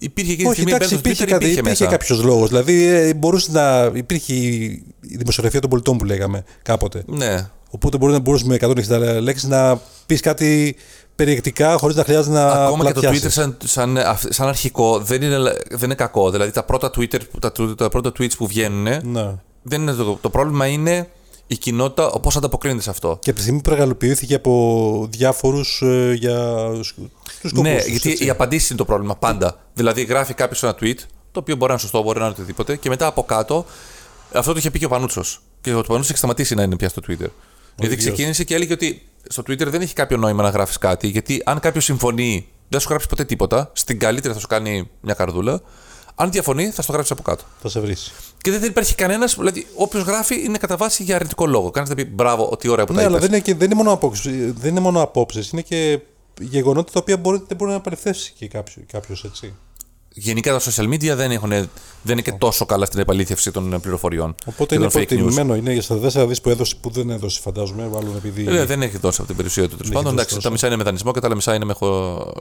[0.00, 1.96] Υπήρχε εκείνη τη Όχι, στιγμή εντάξει, μπαίνοντας στο υπήρχε, Twitter, κάτι, υπήρχε, υπήρχε μέσα.
[1.96, 2.48] κάποιος λόγος.
[2.48, 3.90] Δηλαδή, ε, μπορούσε να.
[3.94, 7.02] υπήρχε η η δημοσιογραφία των πολιτών που λέγαμε κάποτε.
[7.06, 7.48] Ναι.
[7.70, 10.76] Οπότε μπορεί να μπορούσε με 160 λέξεις να πεις κάτι
[11.18, 12.46] περιεκτικά χωρίς να χρειάζεται να.
[12.64, 13.26] Ακόμα και το πλατιάσεις.
[13.26, 16.30] Twitter σαν, σαν, αυ- σαν αρχικό δεν είναι, δεν είναι κακό.
[16.30, 19.34] Δηλαδή τα πρώτα, Twitter, που- τα, τα πρώτα tweets που βγαίνουν Ναι.
[19.62, 21.08] δεν είναι το, το πρόβλημα είναι
[21.46, 23.18] η κοινότητα πώς ανταποκρίνεται σε αυτό.
[23.20, 26.94] Και από τη στιγμή που μεγαλοποιήθηκε από διάφορους ε, για τους
[27.50, 27.62] σκοπού.
[27.62, 29.58] ναι, γιατί οι απαντήσεις είναι το πρόβλημα πάντα.
[29.74, 30.96] Δηλαδή, γράφει κάποιος ένα tweet,
[31.32, 33.64] το οποίο μπορεί να είναι σωστό, μπορεί να είναι οτιδήποτε, και μετά από κάτω,
[34.32, 35.40] αυτό το είχε πει και ο Πανούτσος.
[35.60, 37.30] Και ο Πανούτσος έχει σταματήσει να είναι πια στο Twitter.
[37.78, 38.12] γιατί ίδιος.
[38.12, 41.60] ξεκίνησε και έλεγε ότι στο Twitter δεν έχει κάποιο νόημα να γράφεις κάτι, γιατί αν
[41.60, 43.70] κάποιος συμφωνεί, δεν θα σου γράψει ποτέ τίποτα.
[43.72, 45.60] Στην καλύτερη θα σου κάνει μια καρδούλα.
[46.14, 47.44] Αν διαφωνεί, θα στο γράψει από κάτω.
[47.62, 48.12] Θα σε βρεις.
[48.38, 51.70] Και δεν υπάρχει κανένας, δηλαδή, όποιος γράφει είναι κατά βάση για αρνητικό λόγο.
[51.70, 53.28] Κανένας δεν πει μπράβο, ότι ωραία που Ναι, τα αλλά είπες.
[53.28, 56.00] δεν είναι, και, δεν είναι μόνο απόψεις, δεν είναι μόνο απόψεις, είναι και
[56.40, 58.48] γεγονότα τα οποία μπορεί, δεν μπορεί να απελευθέσει και
[58.86, 59.54] κάποιος, έτσι.
[60.20, 61.68] Γενικά τα social media δεν, έχουν, δεν
[62.12, 64.34] είναι και τόσο καλά στην επαλήθευση των πληροφοριών.
[64.44, 65.10] Οπότε και είναι των fake news.
[65.12, 65.54] υποτιμημένο.
[65.54, 67.88] Είναι στα 4 δις που έδωσε, που δεν έδωσε, φαντάζομαι.
[67.92, 68.46] Μάλλον επειδή.
[68.48, 69.68] Ε, δεν έχει δώσει από την περιουσία του.
[69.68, 70.46] Τέλος έχει πάντων, δώσει εντάξει, τόσο.
[70.46, 71.86] τα μισά είναι με δανεισμό και τα άλλα μισά είναι με, χω...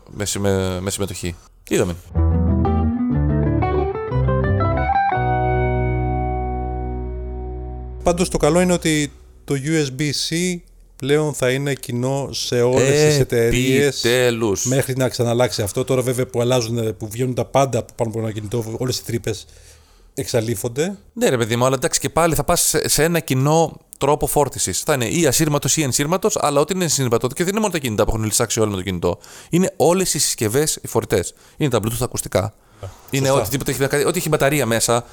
[0.10, 1.36] με, συμμε- με συμμετοχή.
[1.63, 1.96] Και είδαμε.
[8.04, 9.12] Πάντως το καλό είναι ότι
[9.46, 10.56] το USB-C
[10.98, 14.04] πλέον θα είναι κοινό σε όλες τις εταιρείες.
[14.04, 14.66] Επιτέλους.
[14.66, 15.84] Μέχρι να ξαναλλάξει αυτό.
[15.84, 19.04] Τώρα βέβαια που αλλάζουν, που βγαίνουν τα πάντα που πάνω από ένα κινητό, όλες οι
[19.04, 19.46] τρύπες.
[20.14, 20.98] εξαλείφονται.
[21.14, 24.28] Ναι, ρε παιδί μου, αλλά εντάξει και πάλι θα πας σε, σε ένα κοινό τρόπο
[24.28, 24.80] φόρτισης.
[24.80, 27.28] Θα είναι ή ασύρματος ή ενσύρματος, αλλά ό,τι είναι συμβατό.
[27.28, 29.18] Και δεν είναι μόνο τα κινητά που έχουν λησάξει όλοι με το κινητό.
[29.50, 31.34] Είναι όλες οι συσκευές οι φορητές.
[31.58, 32.54] Είναι τα Bluetooth ακουστικά.
[33.10, 33.42] Είναι Σωστά.
[33.42, 35.06] οτιδήποτε έχει, κάτι- ό,τι έχει μπαταρία μέσα,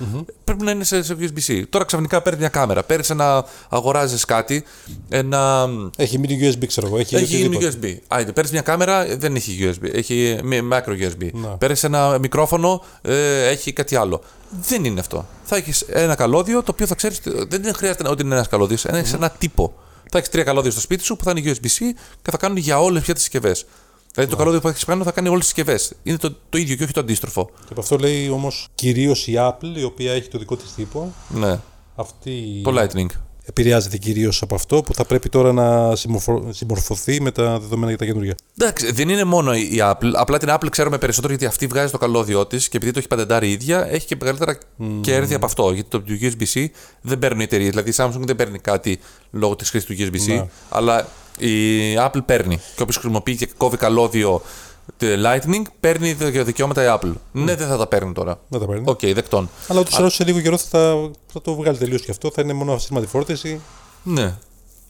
[0.44, 1.62] πρέπει να είναι σε, σε USB-C.
[1.70, 2.82] Τώρα ξαφνικά παίρνει μια κάμερα.
[2.82, 3.44] Παίρνεις ένα.
[3.68, 4.64] αγοράζεις κάτι,
[5.08, 5.68] ένα.
[5.96, 6.98] Έχει mini USB, ξέρω εγώ.
[6.98, 7.72] Έχει, Έχει οτιδήποτε.
[7.82, 7.96] USB.
[8.08, 9.88] Άιντε, παίρνεις μια κάμερα, δεν έχει USB.
[9.92, 11.30] Έχει μη- micro USB.
[11.32, 11.48] Ναι.
[11.58, 14.20] Παίρνεις ένα μικρόφωνο, ε, έχει κάτι άλλο.
[14.68, 15.26] Δεν είναι αυτό.
[15.44, 17.20] Θα έχεις ένα καλώδιο το οποίο θα ξέρεις.
[17.48, 18.84] Δεν είναι- χρειάζεται ότι είναι ένας καλώδιος.
[18.84, 19.74] Ένα, έχεις ένα τύπο.
[20.10, 21.78] Θα έχεις τρία καλώδια στο σπίτι σου που θα είναι USB-C
[22.22, 23.66] και θα κάνουν για όλες πια τις συσκευές.
[24.14, 25.92] Δηλαδή το καλώδιο που έχεις πάνω θα κάνει όλες τις συσκευές.
[26.02, 27.44] Είναι το, το ίδιο και όχι το αντίστροφο.
[27.44, 31.12] Και από αυτό λέει όμως κυρίως η Apple, η οποία έχει το δικό της τύπο.
[31.28, 31.60] Ναι.
[31.96, 33.06] Αυτή Το Lightning.
[33.46, 37.98] Επηρεάζεται κυρίως από αυτό που θα πρέπει τώρα να συμμορφω- συμμορφωθεί με τα δεδομένα για
[37.98, 38.34] τα καινούργια.
[38.58, 40.10] Εντάξει, δεν είναι μόνο η Apple.
[40.14, 43.08] Απλά την Apple ξέρουμε περισσότερο γιατί αυτή βγάζει το καλώδιό της και επειδή το έχει
[43.08, 44.58] πατεντάρει η ίδια, έχει και μεγαλύτερα
[45.00, 45.72] κέρδη από αυτό.
[45.72, 46.66] Γιατί το USB-C
[47.00, 47.70] δεν παίρνουν οι εταιρείες.
[47.70, 48.98] Δηλαδή η Samsung δεν παίρνει κάτι
[49.30, 50.46] λόγω της χρήσης του USB-C, Ναι.
[50.68, 51.48] αλλά η
[51.98, 52.56] Apple παίρνει.
[52.76, 57.12] Και όποιος χρησιμοποιεί και κόβει καλώδιο ε, Lightning, παίρνει δι- δικαιώματα η Apple.
[57.32, 58.38] Ναι, δεν θα τα παίρνει τώρα.
[58.48, 58.82] Δεν τα παίρνει.
[58.86, 59.50] Οκ, δεκτών.
[59.68, 62.30] Αλλά ούτως ή άλλως σε λίγο καιρό θα, τα- θα το βγάλει τελείως και αυτό.
[62.34, 63.60] Θα είναι μόνο ασύρματη φόρτιση.
[64.02, 64.34] Ναι.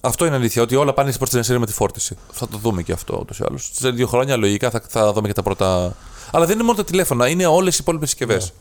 [0.00, 2.16] Αυτό είναι αλήθεια, ότι όλα πάνε προς την εσωτερική με τη φόρτιση.
[2.32, 3.70] Θα το δούμε και αυτό ούτως ή άλλως.
[3.74, 5.96] Σε δύο χρόνια λογικά θα, θα δούμε και τα πρώτα.
[6.30, 8.52] Αλλά δεν είναι μόνο τα τηλέφωνα, είναι όλες οι υπόλοιπες συσκευές.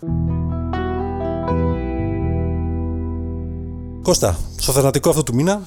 [4.03, 5.61] Κώστα, στο θανατικό αυτό του μήνα,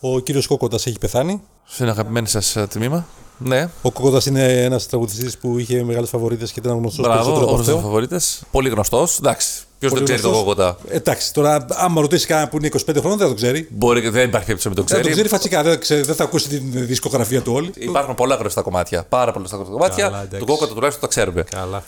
[0.00, 1.40] ο κύριος Κόκοντας έχει πεθάνει.
[1.66, 3.06] Σε ένα αγαπημένο σας τμήμα.
[3.38, 7.42] Ναι, Ο Κόκοντα είναι ένας τραγουδιστής που είχε μεγάλες φαβορίδε και ήταν γνωστός περισσότερο μπράβο,
[7.44, 7.82] από όλου του αυτό.
[7.82, 8.42] φαβορίτες.
[8.50, 9.16] Πολύ γνωστός.
[9.18, 9.48] Εντάξει,
[9.78, 10.54] ποιος δεν Πολύ ξέρει τον γνωστός.
[10.56, 10.78] Κόκοτα.
[10.88, 13.68] Εντάξει, τώρα άμα ρωτήσεις κανένα που είναι 25 χρόνων δεν το ξέρει.
[13.70, 15.10] Μπορεί, δεν υπάρχει περίπτωση να μην το Δεν το ξέρει.
[15.12, 17.70] ξέρει φασικά, δεν, ξέρει, δεν θα ακούσει την δισκογραφία του όλη.
[17.78, 19.04] Υπάρχουν πολλά γνωστά κομμάτια.
[19.08, 20.06] Πάρα πολλά γνωστά Καλά, κομμάτια.
[20.06, 20.38] εντάξει.
[20.38, 21.42] Τον Κόκοτα τουλάχιστον τα ξέρουμε.
[21.50, 21.82] Καλά.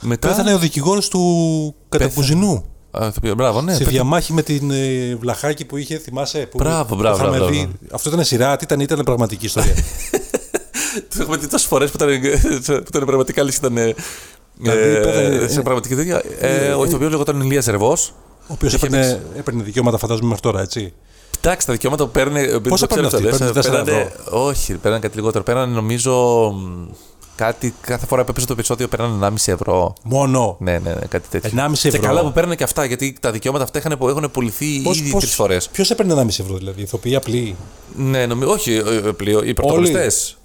[0.00, 0.28] Μετά.
[0.28, 2.64] Πέθανε ο δικηγόρος του Κατακουζινού.
[2.90, 3.70] Α, ηθοποιό, Μπράβο, ναι.
[3.72, 3.96] σε πέθανε.
[3.96, 6.38] διαμάχη με την ε, βλαχάκη που είχε, θυμάσαι.
[6.38, 7.56] Που Μπράβο, το μπράβο, είχαμε μπράβο, δει.
[7.58, 7.72] μπράβο.
[7.92, 9.74] Αυτό ήταν σειρά, τι ήταν, ήταν πραγματική ιστορία.
[11.00, 12.20] Το έχουμε δει τόσες φορές που ήταν,
[12.66, 13.58] που ήταν πραγματικά λύση.
[13.58, 13.76] Ήταν.
[13.76, 13.94] ε,
[14.58, 16.22] Δηλαδή, ε, πέθανε- σε πραγματική τέτοια.
[16.40, 17.92] Ε, ο ηθοποιός λεγόταν Ηλίας Ζερβό.
[17.92, 20.92] ο οποίος Είχε έπαιρνε, έπαιρνε δικαιώματα, φαντάζομαι μέχρι τώρα, έτσι.
[21.30, 22.60] Κοιτάξτε, τα δικαιώματα που παίρνει.
[22.60, 25.44] Πόσα παίρνουν αυτοί, παίρνουν τέσσερα Παίρνανε, όχι, παίρνανε κάτι λιγότερο.
[25.44, 26.12] Παίρνανε νομίζω.
[26.54, 26.86] μ,
[27.36, 29.92] Κάτι, κάθε φορά που έπαιζε το επεισόδιο παίρνανε 1,5 ευρώ.
[30.02, 31.50] Μόνο; Ναι, ναι, ναι, κάτι τέτοιο.
[31.50, 32.00] 1,5 Και ευρώ.
[32.02, 35.68] καλά που παίρνανε και αυτά, γιατί τα δικαιώματα αυτά είχαν, έχουν πουληθεί ήδη τρεις φορές.
[35.68, 37.56] Ποιος έπαιρνε 1,5 ευρώ, δηλαδή, ηθοποιοί απλοί;
[37.96, 38.50] Ναι, νομίζω.
[38.52, 40.36] Όχι, ε, ε, πλοίο, οι πρωταγωνιστές.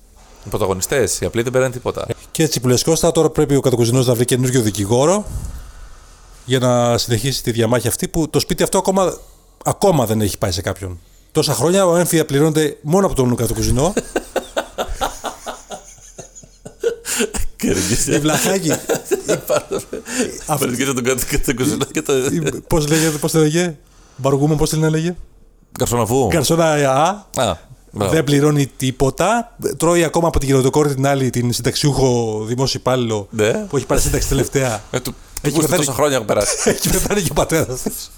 [0.46, 1.20] Οι πρωταγωνιστές.
[1.20, 2.08] Οι απλοί δεν παίρνανε τίποτα.
[2.32, 5.26] Και έτσι που λες Κώστα, τώρα πρέπει ο Κατακουζινός να βρει καινούργιο δικηγόρο
[6.46, 9.18] για να συνεχίσει τη διαμάχη αυτή που το σπίτι αυτό ακόμα,
[9.64, 11.00] ακόμα δεν έχει πάει σε κάποιον.
[11.32, 13.94] Τόσα χρόνια ο έμφυα πληρώνεται μόνο από τον Κατακουζινό.
[18.08, 18.72] Η βλαχάκη.
[20.48, 22.14] Παρουσιάζει τον κάτω και τον κουζινό και το.
[22.68, 23.78] Πώς λέγεται, πώς το λέγε;
[24.16, 25.16] Μπαργούμαν, πώς την έλεγε.
[25.78, 26.28] Καρσοναβού.
[26.28, 26.66] Καρσόνα
[27.36, 27.71] Α.
[27.94, 28.14] Α, μπράβο.
[28.14, 29.56] Δεν πληρώνει τίποτα.
[29.78, 33.52] Τρώει ακόμα από την γεροντοκόρη την άλλη την συνταξιούχο δημόσιο υπάλληλο Ναι.
[33.52, 34.84] που έχει πάρει σύνταξη τελευταία.
[34.92, 36.56] Ε, του- Έχει του πεθάνει- τόσα χρόνια έχουν περάσει.
[36.70, 38.12] Έχει πεθάνει και ο πατέρας της.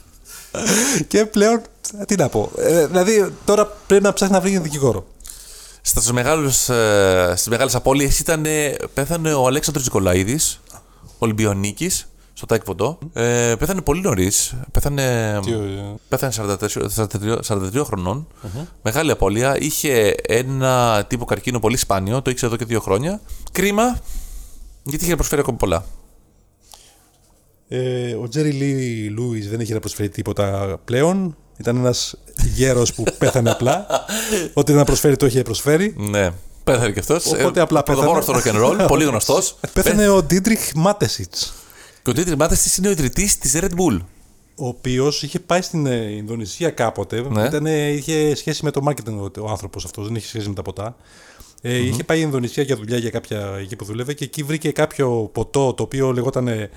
[1.07, 1.61] και πλέον,
[2.07, 2.51] τι να πω.
[2.57, 5.05] Ε, δηλαδή τώρα πρέπει να ψάχνει να βρει ένα δικηγόρο.
[5.81, 10.59] Στους μεγάλους, ε, στις μεγάλες απώλειες ήταν, ε, πέθανε ο Αλέξανδρος Νικολαίδης,
[11.17, 12.07] Ολυμπιονίκης,
[12.43, 12.97] στο Τάε Κβον Ντο.
[13.13, 14.55] Ε, πέθανε πολύ νωρίς.
[14.71, 15.39] Πέθανε,
[16.09, 18.27] πέθανε 44, 43, 43 χρονών
[18.81, 19.57] Μεγάλη απώλεια.
[19.59, 22.21] Είχε ένα τύπο καρκίνο πολύ σπάνιο.
[22.21, 23.21] Το ήξερε εδώ και δύο χρόνια.
[23.51, 23.99] Κρίμα,
[24.83, 25.85] γιατί είχε να προσφέρει ακόμα πολλά.
[27.67, 31.37] Ε, ο Τζέρι Λί Λούις δεν έχει να προσφέρει τίποτα πλέον.
[31.57, 32.15] Ήταν ένας
[32.55, 33.87] γέρος που πέθανε απλά.
[34.53, 35.95] Ό,τι να προσφέρει το είχε προσφέρει.
[35.97, 36.29] Ναι.
[36.63, 37.25] Πέθανε και αυτός.
[37.25, 38.21] Οπότε απλά πέθανε.
[38.21, 39.55] στο rock and roll, πολύ γνωστός.
[39.73, 41.53] Πέθανε ο Ντίτριχ Μάτεσιτς,
[42.03, 43.99] Και ο Ντίτρι Μάθεστη είναι ο ιδρυτής της Red Bull.
[44.55, 47.21] ο οποίος είχε πάει στην ε, Ινδονησία κάποτε.
[47.29, 47.43] Ναι.
[47.45, 50.61] Ήταν, είχε σχέση με το marketing ο, ο άνθρωπος αυτός, δεν είχε σχέση με τα
[50.61, 50.95] ποτά.
[51.61, 54.71] Ε, Είχε πάει η Ινδονησία για δουλειά για κάποια εκεί που δούλευε και εκεί βρήκε
[54.71, 56.47] κάποιο ποτό το οποίο λεγόταν.
[56.47, 56.69] ε,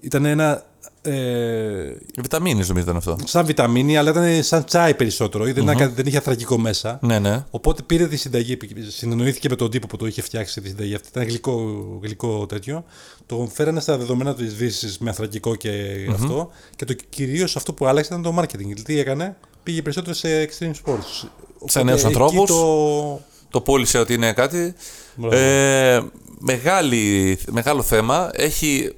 [0.00, 0.64] Ήταν ένα.
[1.02, 3.16] Ε, Βιταμίνη νομίζω ήταν αυτό.
[3.24, 5.44] σαν βιταμίνη, αλλά ήταν σαν τσάι περισσότερο.
[5.44, 6.98] Δεν, ήταν κάτι- δεν είχε αθρακικό μέσα.
[7.02, 7.44] Ναι, ναι.
[7.50, 11.08] Οπότε πήρε τη συνταγή, συνεννοήθηκε με τον τύπο που το είχε φτιάξει τη συνταγή αυτή.
[11.08, 11.54] Ήταν γλυκό,
[12.02, 12.84] γλυκό τέτοιο.
[13.26, 15.70] Το φέρανε στα δεδομένα της Δύσης με αθρακικό και
[16.12, 16.50] αυτό.
[16.76, 18.80] Και το κυρίως αυτό που άλλαξε ήταν το marketing.
[18.84, 21.28] Τι έκανε, πήγε περισσότερο σε extreme sports.
[21.58, 22.50] Οπότε νέους εκεί ανθρώπους.
[22.50, 23.20] Το...
[23.50, 24.74] Το πούλησε ότι είναι κάτι.
[25.14, 25.36] Μπράβο.
[25.36, 26.02] Ε,
[26.38, 28.30] μεγάλη, μεγάλο θέμα.
[28.32, 28.92] Έχει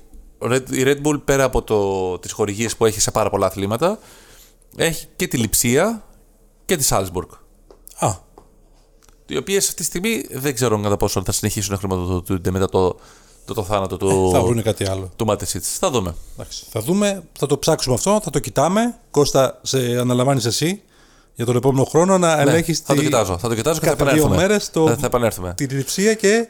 [0.71, 3.99] η Red Bull πέρα από το, τις χορηγίες που έχει σε πάρα πολλά αθλήματα
[4.77, 6.05] έχει και τη Λιψία
[6.65, 7.29] και τη Salzburg.
[7.99, 8.13] Α,
[9.27, 12.97] Οι οποίες αυτή τη στιγμή δεν ξέρω κατά πόσο θα συνεχίσουν να χρηματοδοτούνται μετά το,
[13.45, 15.11] το, το θάνατο του, Θα βρουν κάτι άλλο.
[15.17, 15.79] του Ματεσίτς.
[15.79, 16.15] Θα δούμε.
[16.35, 18.99] Εντάξει, θα δούμε, θα το ψάξουμε αυτό, θα το κοιτάμε.
[19.11, 20.83] Κώστα, σε αναλαμβάνεις εσύ
[21.35, 23.39] για τον επόμενο χρόνο να ελέγχεις Ναι, θα το τη- κοιτάζω.
[23.39, 24.47] Θα το κοιτάζω και θα κατά δύο επανέλθουμε.
[24.49, 25.55] μέρες το- Θα, θα επανέλθουμε.
[25.57, 26.49] την λειψία και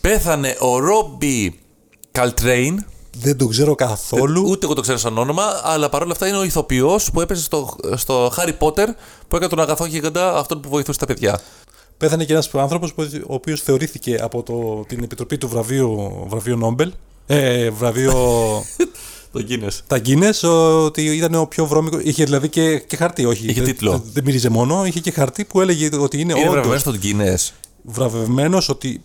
[0.00, 1.60] Πέθανε ο Ρόμπι
[2.10, 2.84] Καλτρέιν.
[3.16, 4.44] Δεν τον ξέρω καθόλου.
[4.48, 7.76] Ούτε εγώ το ξέρω σαν όνομα, αλλά παρόλα αυτά είναι ο ηθοποιός που έπαιζε στο,
[7.96, 8.86] στο Harry Potter
[9.28, 11.40] που έκανε τον αγαθό γίγαντα, αυτόν που βοηθούσε τα παιδιά.
[11.96, 16.56] Πέθανε και ένας άνθρωπος που- ο οποίος θεωρήθηκε από το, την Επιτροπή του βραβείου, βραβείου
[16.56, 16.92] Νόμπελ,
[17.26, 18.12] ε, βραβείο
[19.32, 19.78] Το Guinness.
[19.86, 20.48] τα Guinness,
[20.84, 21.98] ότι ήταν ο πιο βρώμικο.
[22.02, 23.44] Είχε δηλαδή και, και χαρτί, όχι.
[23.44, 23.90] Είχε δεν, τίτλο.
[23.90, 26.94] Δεν, δεν μύριζε μόνο, είχε και χαρτί που έλεγε ότι είναι, Είναι όντως βραβευμένος στο
[27.02, 27.52] Guinness.
[27.82, 29.02] βραβευμένος ότι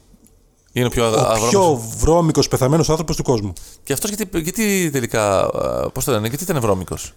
[0.78, 1.48] Είναι ο πιο ο αγρό.
[1.50, 3.54] πιο βρώμικος πεθαμένος άνθρωπος του κόσμου.
[3.84, 5.50] Και αυτός γιατί, γιατί τελικά.
[5.94, 7.14] Πώς το λένε, γιατί ήταν βρώμικος;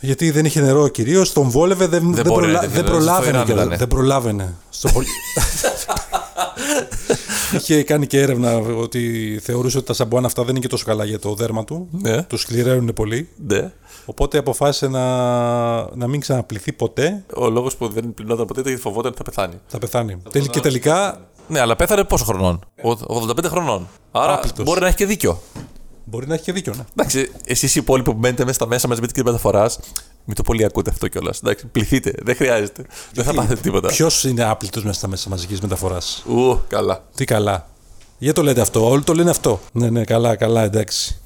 [0.00, 2.92] Γιατί δεν είχε νερό κυρίως, τον βόλευε, δεν, δεν, μπορεί, προλα- δεν δεν είναι, στο
[2.96, 3.28] προλάβαινε.
[3.30, 3.76] Ιράν κιόλας, ήτανε.
[3.78, 4.54] Δεν προλάβαινε.
[4.70, 5.06] Στο πολ-
[7.56, 11.04] είχε κάνει και έρευνα ότι θεωρούσε ότι τα σαμπουάν αυτά δεν είναι και τόσο καλά
[11.04, 11.88] για το δέρμα του.
[11.90, 12.22] Ναι.
[12.22, 13.28] Τους σκληραίνουν πολύ.
[13.46, 13.72] Ναι.
[14.04, 15.00] Οπότε αποφάσισε να,
[15.96, 17.24] να μην ξαναπληθεί ποτέ.
[17.36, 19.54] Ο λόγος που δεν πλυνόταν ποτέ ήταν γιατί φοβόταν ότι θα πεθάνει.
[19.66, 20.16] Θα πεθάνει.
[20.30, 23.88] Τελ- και τελικά Ναι, αλλά πέθανε πόσο χρονών; Ο- 85 χρονών.
[24.10, 24.64] Άρα Άπλητος.
[24.64, 25.40] μπορεί να έχει και δίκιο.
[26.04, 26.74] μπορεί να έχει και δίκιο.
[26.76, 26.84] Ναι.
[26.96, 29.80] Εντάξει, εσείς οι υπόλοιποι που μένετε μέσα στα μέσα μαζί με την κυρία μεταφοράς,
[30.24, 31.38] μην το πολύ ακούτε αυτό κιόλας.
[31.38, 32.84] Εντάξει, πληθείτε, δεν χρειάζεται.
[33.12, 33.88] Δεν θα πάθετε τίποτα.
[33.88, 37.04] Ποιος είναι άπλητος μέσα στα μέσα μαζικής μεταφοράς; Ου, καλά.
[37.14, 37.68] Τι καλά.
[38.18, 39.60] Γιατί το λέτε αυτό, όλοι το λένε αυτό.
[39.72, 41.20] Ναι, ναι, καλά, καλά, εντάξει.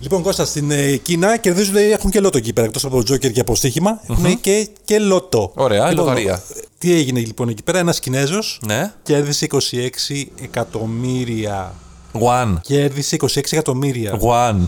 [0.00, 2.66] Λοιπόν, Κώστα, στην ε, Κίνα κερδίζουν, έχουν και λότο εκεί πέρα.
[2.66, 5.52] Εκτός από το Τζόκερ και από στοίχημα, έχουν και, και λότο.
[5.54, 6.42] Ωραία, λοιπόν, λοταρία.
[6.78, 8.92] Τι έγινε λοιπόν εκεί πέρα, ένας Κινέζος Ναι.
[9.02, 11.74] κέρδισε 26 εκατομμύρια.
[12.12, 12.54] Γουάν.
[12.62, 14.18] Κέρδισε 26 εκατομμύρια.
[14.20, 14.64] Γουάν.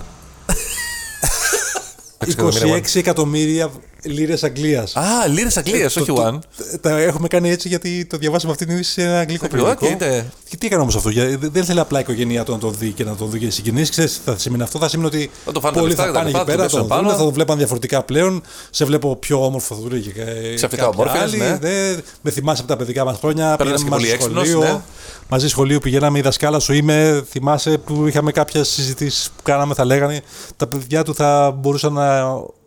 [2.19, 3.71] 26 εκατομμύρια
[4.05, 4.97] λίρες Αγγλίας.
[4.97, 6.39] Α, λίρες Αγγλίας, όχι γουάν.
[6.81, 10.07] Τα έχουμε κάνει έτσι γιατί το διαβάσαμε αυτή την είδηση σε ένα αγγλικό Αγγλικό, περιοδικό.
[10.07, 10.25] οκ, ναι.
[10.49, 12.75] Και τι έκανε όμως αυτός, γιατί δεν- δεν θέλει απλά η οικογένειά του να τον
[12.79, 13.91] δει και να τον δει και συγκινήσεις.
[13.91, 16.09] Ξέρεις τι θα σημαίνει αυτό, θα σημαίνει ότι Θα το φάνε τα πολλοί λεφτά θα
[16.11, 17.19] και τα πάνε λοιπά, εκεί θα πέρα, το θα τον πέσουν δουν, πάνω.
[17.19, 18.43] θα τον βλέπαν διαφορετικά πλέον.
[18.71, 20.11] Σε βλέπω πιο όμορφο θα του λέει και
[20.55, 21.37] Ξαφνικά κάποια ομόρφιας, άλλη.
[21.37, 21.59] ναι.
[21.61, 23.57] Δεν- Με θυμάσαι από τα παιδικά μας χρόνια.
[23.57, 24.59] Παίρνεις πηγαίναμε και μαζί πολύ σχολείο.
[24.63, 24.81] έξυπνος, ναι.
[25.29, 27.25] Μαζί σχολείο πηγαίναμε, η δασκάλα σου είμαι.
[27.31, 30.21] Θυμάσαι που είχαμε κάποιες συζητήσεις που κάναμε, θα λέγανε
[30.57, 32.23] τα παιδιά του θα μπορούσαν να,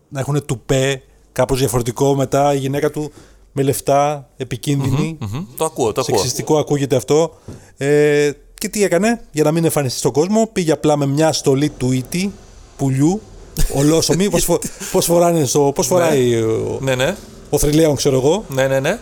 [0.10, 1.02] να έχουν τουπέ
[1.34, 3.12] κάπως διαφορετικό μετά η γυναίκα του
[3.52, 5.17] με λεφτά, επικίνδυνη.
[5.19, 6.17] Μμμ, Το ακούω, το ακούω.
[6.17, 7.38] Σεξιστικό ακούγεται αυτό.
[7.78, 11.69] Ε, και τι έκανε, για να μην εμφανιστεί στον κόσμο, πήγε απλά με μια στολή
[11.69, 12.32] του ίτη,
[12.78, 13.22] πουλιού,
[13.76, 14.30] ολόσωμη.
[14.30, 14.60] πώς, φο-
[14.91, 17.15] πώς, φοράνε στο, πώς φοράει ο, Ναι, ναι.
[17.50, 18.46] ο Θρυλαίων, ξέρω εγώ.
[18.48, 19.00] Ναι, ναι, ναι.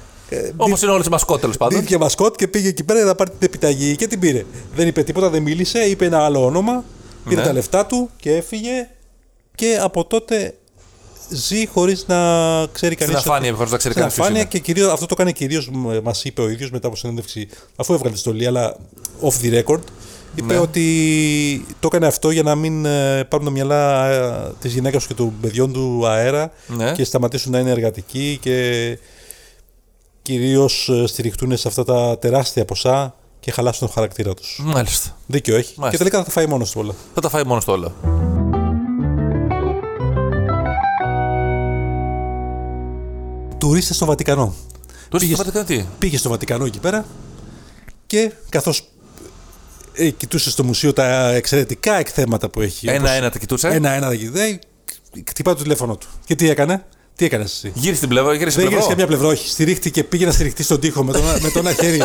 [0.57, 1.77] Όπως είναι όλες οι μασκότ τέλος πάντων.
[1.79, 4.45] Ντύθηκε μασκότ και πήγε εκεί πέρα για να πάρει την επιταγή και την πήρε.
[4.75, 6.83] Δεν είπε τίποτα, δεν μίλησε, είπε ένα άλλο όνομα,
[7.23, 7.47] πήρε Ναι.
[7.47, 8.89] τα λεφτά του και έφυγε
[9.55, 10.53] και από τότε
[11.31, 12.17] ζει χωρίς να
[12.71, 13.17] ξέρει κανείς.
[13.19, 14.13] Στην αφάνεια, χωρίς να ξέρει Στην κανείς.
[14.15, 14.49] ποιος αφάνεια είναι.
[14.49, 15.69] και κυρίως, αυτό το έκανε κυρίως,
[16.03, 18.75] μας είπε ο ίδιος μετά από συνέντευξη, αφού έβγαλε τη στολή, αλλά
[19.21, 19.79] off the record.
[20.35, 20.59] Είπε Ναι.
[20.59, 24.11] ότι το έκανε αυτό για να μην ε, πάρουν τα μυαλά
[24.59, 26.91] της γυναίκας του και των παιδιών του αέρα Ναι.
[26.91, 28.97] και σταματήσουν να είναι εργατικοί και
[30.21, 34.59] κυρίως στηριχτούν σε αυτά τα τεράστια ποσά και χαλάσουν το χαρακτήρα τους.
[34.63, 35.17] Μάλιστα.
[35.27, 35.73] Δίκιο έχει.
[35.77, 35.89] Μάλιστα.
[35.89, 36.93] Και τελικά θα τα φάει μόνος του όλα.
[37.13, 37.93] Θα τα φάει μόνος στο όλο.
[43.61, 44.55] Τουρίστες στο Βατικανό.
[45.09, 47.05] Τώρα Πήγες- στο Βατικανό τι; Πήγες στο Βατικανό εκεί πέρα
[48.07, 48.83] και καθώς
[49.93, 52.89] ε, κοιτούσε στο μουσείο τα εξαιρετικά εκθέματα που έχει.
[52.89, 54.59] όπως- Ένα-ένα τα κοιτούσε; Ένα-ένα τα κοιτάει,
[55.29, 56.07] χτυπάει το τηλέφωνο του.
[56.25, 58.33] Και τι έκανε, τι έκανες εσύ; Γύρισε την πλευρά.
[58.33, 59.05] Γύρισε Δεν την γύρισε πλευρά.
[59.05, 59.49] καμιά πλευρά, όχι.
[59.49, 62.01] Στηρίχτηκε, πήγε να στηριχτεί στον τοίχο με το, με το ένα χέρι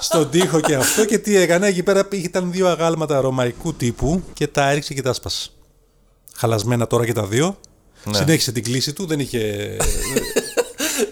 [0.00, 1.04] στον τοίχο και αυτό.
[1.04, 5.02] Και τι έκανε, εκεί πέρα πήγε- ήταν δύο αγάλματα ρωμαϊκού τύπου και τα έριξε και
[5.02, 5.50] τα άσπασε.
[6.36, 7.58] Χαλασμένα τώρα και τα δύο.
[8.04, 8.16] Ναι.
[8.16, 9.76] Συνέχισε την κλίση του, δεν είχε.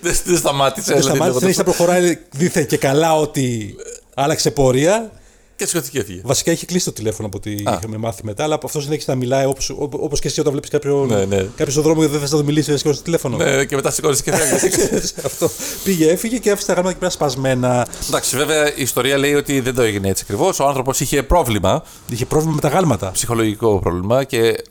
[0.07, 0.93] Δεν δεν σταμάτησε.
[0.93, 3.75] δεν δηλαδή, σταμάτησε, συνέχισε να προχωράει δίθεν και καλά ότι
[4.15, 5.11] άλλαξε πορεία.
[5.57, 6.21] Και σηκώθηκε και έφυγε.
[6.25, 9.45] Βασικά είχε κλείσει το τηλέφωνο από ό,τι είχαμε μάθει μετά, αλλά αυτός συνέχισε να μιλάει
[9.79, 11.37] όπως και εσύ όταν βλέπεις κάποιον Ναι, ναι.
[11.37, 13.37] κάποιος στον δρόμο και δεν θες να το μιλήσεις, δεν σηκώσει το τηλέφωνο.
[13.37, 15.01] Ναι, και μετά σηκώνησε και έφυγε.
[15.27, 15.51] αυτό.
[15.85, 17.87] Πήγε, έφυγε και άφησε τα γράμματα εκεί πέρα σπασμένα.
[18.09, 20.61] Εντάξει, βέβαια η ιστορία λέει ότι δεν το έγινε έτσι ακριβώς.
[20.61, 23.11] Ο άνθρωπος είχε πρόβλημα, Είχε πρόβλημα με τα γάλματα.
[23.11, 24.65] ψυχολογικό πρόβλημα και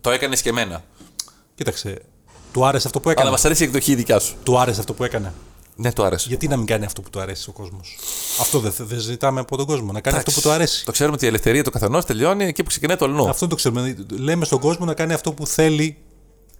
[0.00, 0.84] το έκανες και εμένα.
[1.54, 1.98] Κοίταξε.
[2.52, 3.30] Του άρεσε αυτό που Αλλά έκανε.
[3.30, 4.34] μας αρέσει η εκδοχή δικιά σου.
[4.42, 5.32] Του άρεσε αυτό που έκανε;
[5.76, 6.28] Ναι, το άρεσε.
[6.28, 7.98] Γιατί να μην κάνει αυτό που του αρέσει ο κόσμος;
[8.40, 9.92] Αυτό δεν δεν ζητάμε από τον κόσμο.
[9.92, 10.84] Να κάνει αυτό που του αρέσει.
[10.84, 13.28] Το ξέρουμε ότι η ελευθερία του καθενός τελειώνει εκεί που ξεκινάει το αλλού.
[13.28, 13.96] Αυτό το ξέρουμε.
[14.10, 15.96] Λέμε στον κόσμο να κάνει αυτό που θέλει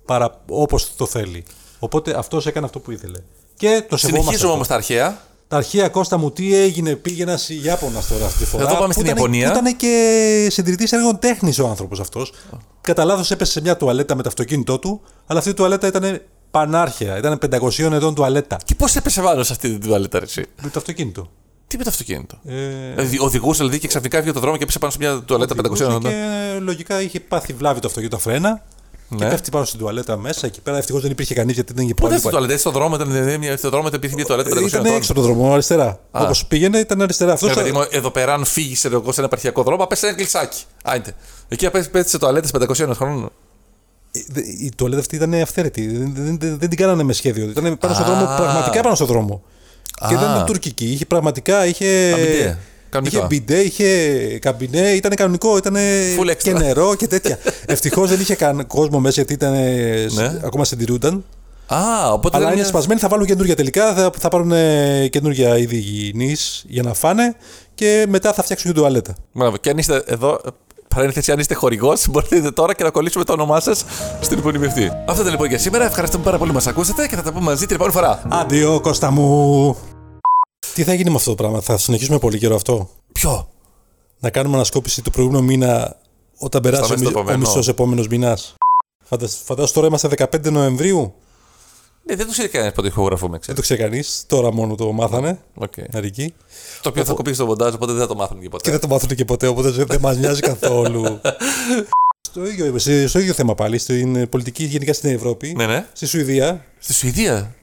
[0.04, 0.42] παρα...
[0.48, 1.44] όπως το θέλει.
[1.78, 3.18] Οπότε αυτός έκανε αυτό που ήθελε.
[3.56, 4.06] Και το σεβόμαστε.
[4.06, 4.52] Συνεχίζουμε αυτό.
[4.52, 5.20] όμως τα αρχαία.
[5.52, 8.62] Τα αρχαία Κώστα μου, τι έγινε, πήγε ένα Ιάπωνας τώρα αυτή τη φορά.
[8.62, 9.52] Εδώ πάμε που στην ήταν- Ιαπωνία.
[9.52, 12.32] που Ήταν και συντηρητής έργων τέχνης ο άνθρωπος αυτός.
[12.80, 16.20] Κατά λάθος έπεσε σε μια τουαλέτα με το αυτοκίνητό του, αλλά αυτή η τουαλέτα ήταν
[16.50, 17.18] πανάρχαια.
[17.18, 18.56] Ήταν 500 ετών τουαλέτα.
[18.64, 21.30] Και πώς έπεσε πάνω σε αυτή την τουαλέτα, ρε, εσύ; Με το αυτοκίνητο.
[21.66, 22.54] Τι με το αυτοκίνητο; Ε,
[22.94, 25.80] Δηλαδή, οδηγούσε δηλαδή και ξαφνικά βγήκε το δρόμο και έπεσε πάνω σε μια τουαλέτα 500
[25.80, 26.00] ετών.
[26.02, 28.62] και λογικά είχε πάθει βλάβη το αυτοκίνητο τα
[29.12, 29.16] φρένα.
[29.18, 29.30] Και Ναι.
[29.30, 30.46] πέφτει πάνω στην τουαλέτα μέσα.
[30.46, 32.20] Εκεί πέρα ευτυχώς δεν υπήρχε κανείς γιατί δεν είχε Πού ήταν πολύ.
[32.20, 34.84] στην τουαλέτα, στον δρόμο ήταν, δηλαδή, μια- στον δρόμο ήταν υπήρχε μια τουαλέτα 500 Ήταν
[34.84, 34.96] ετών.
[34.96, 35.86] έξω το δρόμο, αριστερά.
[36.10, 36.22] Α.
[36.24, 37.32] Όπως πήγαινε ήταν αριστερά.
[37.32, 40.06] Αυτός Ρε παιδί μου, εδώ πέρα, αν φύγεις σε εγώ σε ένα επαρχιακό δρόμο, πέσει
[40.06, 40.62] ένα κλεισάκι.
[40.84, 41.12] Άιντε.
[41.48, 43.30] Εκεί απέ- πέτσε τουαλέτες 500 χρόνων.
[44.60, 45.86] η τουαλέτα αυτή ήταν αυθαίρετη.
[45.86, 47.44] Δεν, δεν, δεν, δεν την κάνανε με σχέδιο.
[47.44, 48.08] Ήταν πάνω στον Α.
[48.08, 49.42] δρόμο, πραγματικά πάνω στον δρόμο.
[50.08, 50.18] Και Α.
[50.18, 50.84] δεν ήταν τουρκική.
[50.92, 51.66] Είχε πραγματικά.
[51.66, 52.58] Είχε, Αμπιντέ.
[52.92, 53.16] Κανονικά.
[53.18, 53.88] είχε μπιντέ, είχε
[54.40, 55.56] καμπινέ, ήταν κανονικό.
[55.56, 55.74] Ήταν
[56.18, 56.36] Full extra.
[56.42, 57.38] και νερό και τέτοια.
[57.66, 59.52] Ευτυχώς δεν είχε καν κόσμο μέσα γιατί ήταν.
[60.14, 60.40] Ναι.
[60.44, 61.24] ακόμα συντηρούνταν.
[61.66, 63.94] Α, οπότε Αλλά ήταν είναι μια- σπασμένοι, θα βάλουν καινούργια τελικά.
[63.94, 67.36] Θα, θα πάρουν ε, καινούργια είδη υγιεινής για να φάνε
[67.74, 69.14] και μετά θα φτιάξουν και τουαλέτα.
[69.32, 69.56] Μπράβο.
[69.56, 70.40] Και αν είστε εδώ,
[70.94, 73.84] παρένθεση, αν είστε χορηγός, μπορείτε να δείτε τώρα και να κολλήσουμε το όνομά σας
[74.20, 74.66] στην υπονημή
[75.06, 75.84] Αυτό ήταν λοιπόν για σήμερα.
[75.84, 78.22] Ευχαριστούμε πάρα πολύ που μας ακούσατε και θα τα πούμε μαζί την επόμενη φορά.
[78.28, 79.91] Αντίο, Κώστα μου!
[80.74, 83.48] Τι θα γίνει με αυτό το πράγμα, θα συνεχίσουμε πολύ καιρό αυτό; Ποιο;
[84.20, 85.96] Να κάνουμε ανασκόπηση του προηγούμενου μήνα
[86.38, 87.38] όταν περάσει ο, μέσα στο μι- ο επόμενο.
[87.38, 88.54] μισός επόμενος μήνας.
[89.44, 91.14] Φαντάζομαι τώρα είμαστε 15 Νοεμβρίου.
[92.06, 93.56] Ναι, δεν το ξέρει κανένας πότε ηχογραφούμε, Δεν ξέρει.
[93.56, 94.24] το ξέρει κανείς.
[94.26, 95.38] Τώρα μόνο το μάθανε.
[95.60, 95.84] Okay.
[95.92, 96.34] Μερικοί.
[96.82, 98.70] Το οποίο θα κοπεί στο μοντάζ, οπότε δεν θα το μάθουν και Και ποτέ.
[98.70, 101.20] δεν το μάθουν και ποτέ, οπότε δεν μας νοιάζει καθόλου.
[102.28, 105.52] στο, ίδιο, σε- στο ίδιο θέμα πάλι, στην πολιτική γενικά στην Ευρώπη.
[105.56, 105.86] Ναι, ναι.
[105.92, 106.64] Στη Σουηδία.
[106.78, 107.54] Στη Σουηδία;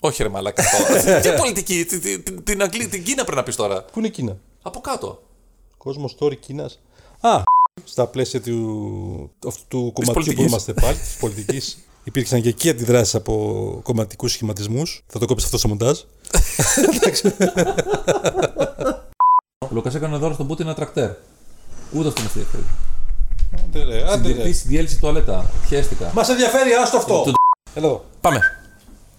[0.00, 0.62] Όχι, ρε Μαλάκα.
[0.78, 1.20] τώρα.
[1.20, 3.82] Τι πολιτική, τι- τι- την, την, Αγγλί- την Κίνα πρέπει να πεις τώρα.
[3.82, 5.22] Πού είναι η Κίνα; Από κάτω.
[5.78, 6.80] Κόσμο τώρα Κίνας.
[7.20, 7.42] Α,
[7.84, 10.46] στα πλαίσια του, αυτού του κομματιού που πολιτικής.
[10.46, 11.78] είμαστε πάλι, της πολιτικής.
[12.04, 15.04] Υπήρξαν και εκεί αντιδράσεις από κομματικούς σχηματισμούς.
[15.06, 15.98] Θα το κόψει αυτό στο μοντάζ.
[19.58, 21.10] Ο Λουκά έκανε δώρο στον Πούτιν ένα τρακτέρ.
[21.92, 22.64] Ούτε αυτό μα ενδιαφέρει.
[23.64, 24.34] Άντε ρε, άντε ρε.
[24.34, 25.50] Συντηρητή διέλυση τουαλέτα.
[25.68, 26.10] Χαίστηκα.
[26.14, 27.22] Μας ενδιαφέρει, άστο αυτό.
[27.22, 27.32] Του-
[27.74, 28.04] Έλα εδώ.
[28.20, 28.40] Πάμε.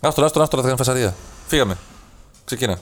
[0.02, 1.16] Άστο, άστο, άστο, θα κάνει φασαρία.
[1.48, 1.78] Φύγαμε.
[2.46, 2.80] Ξεκίνα.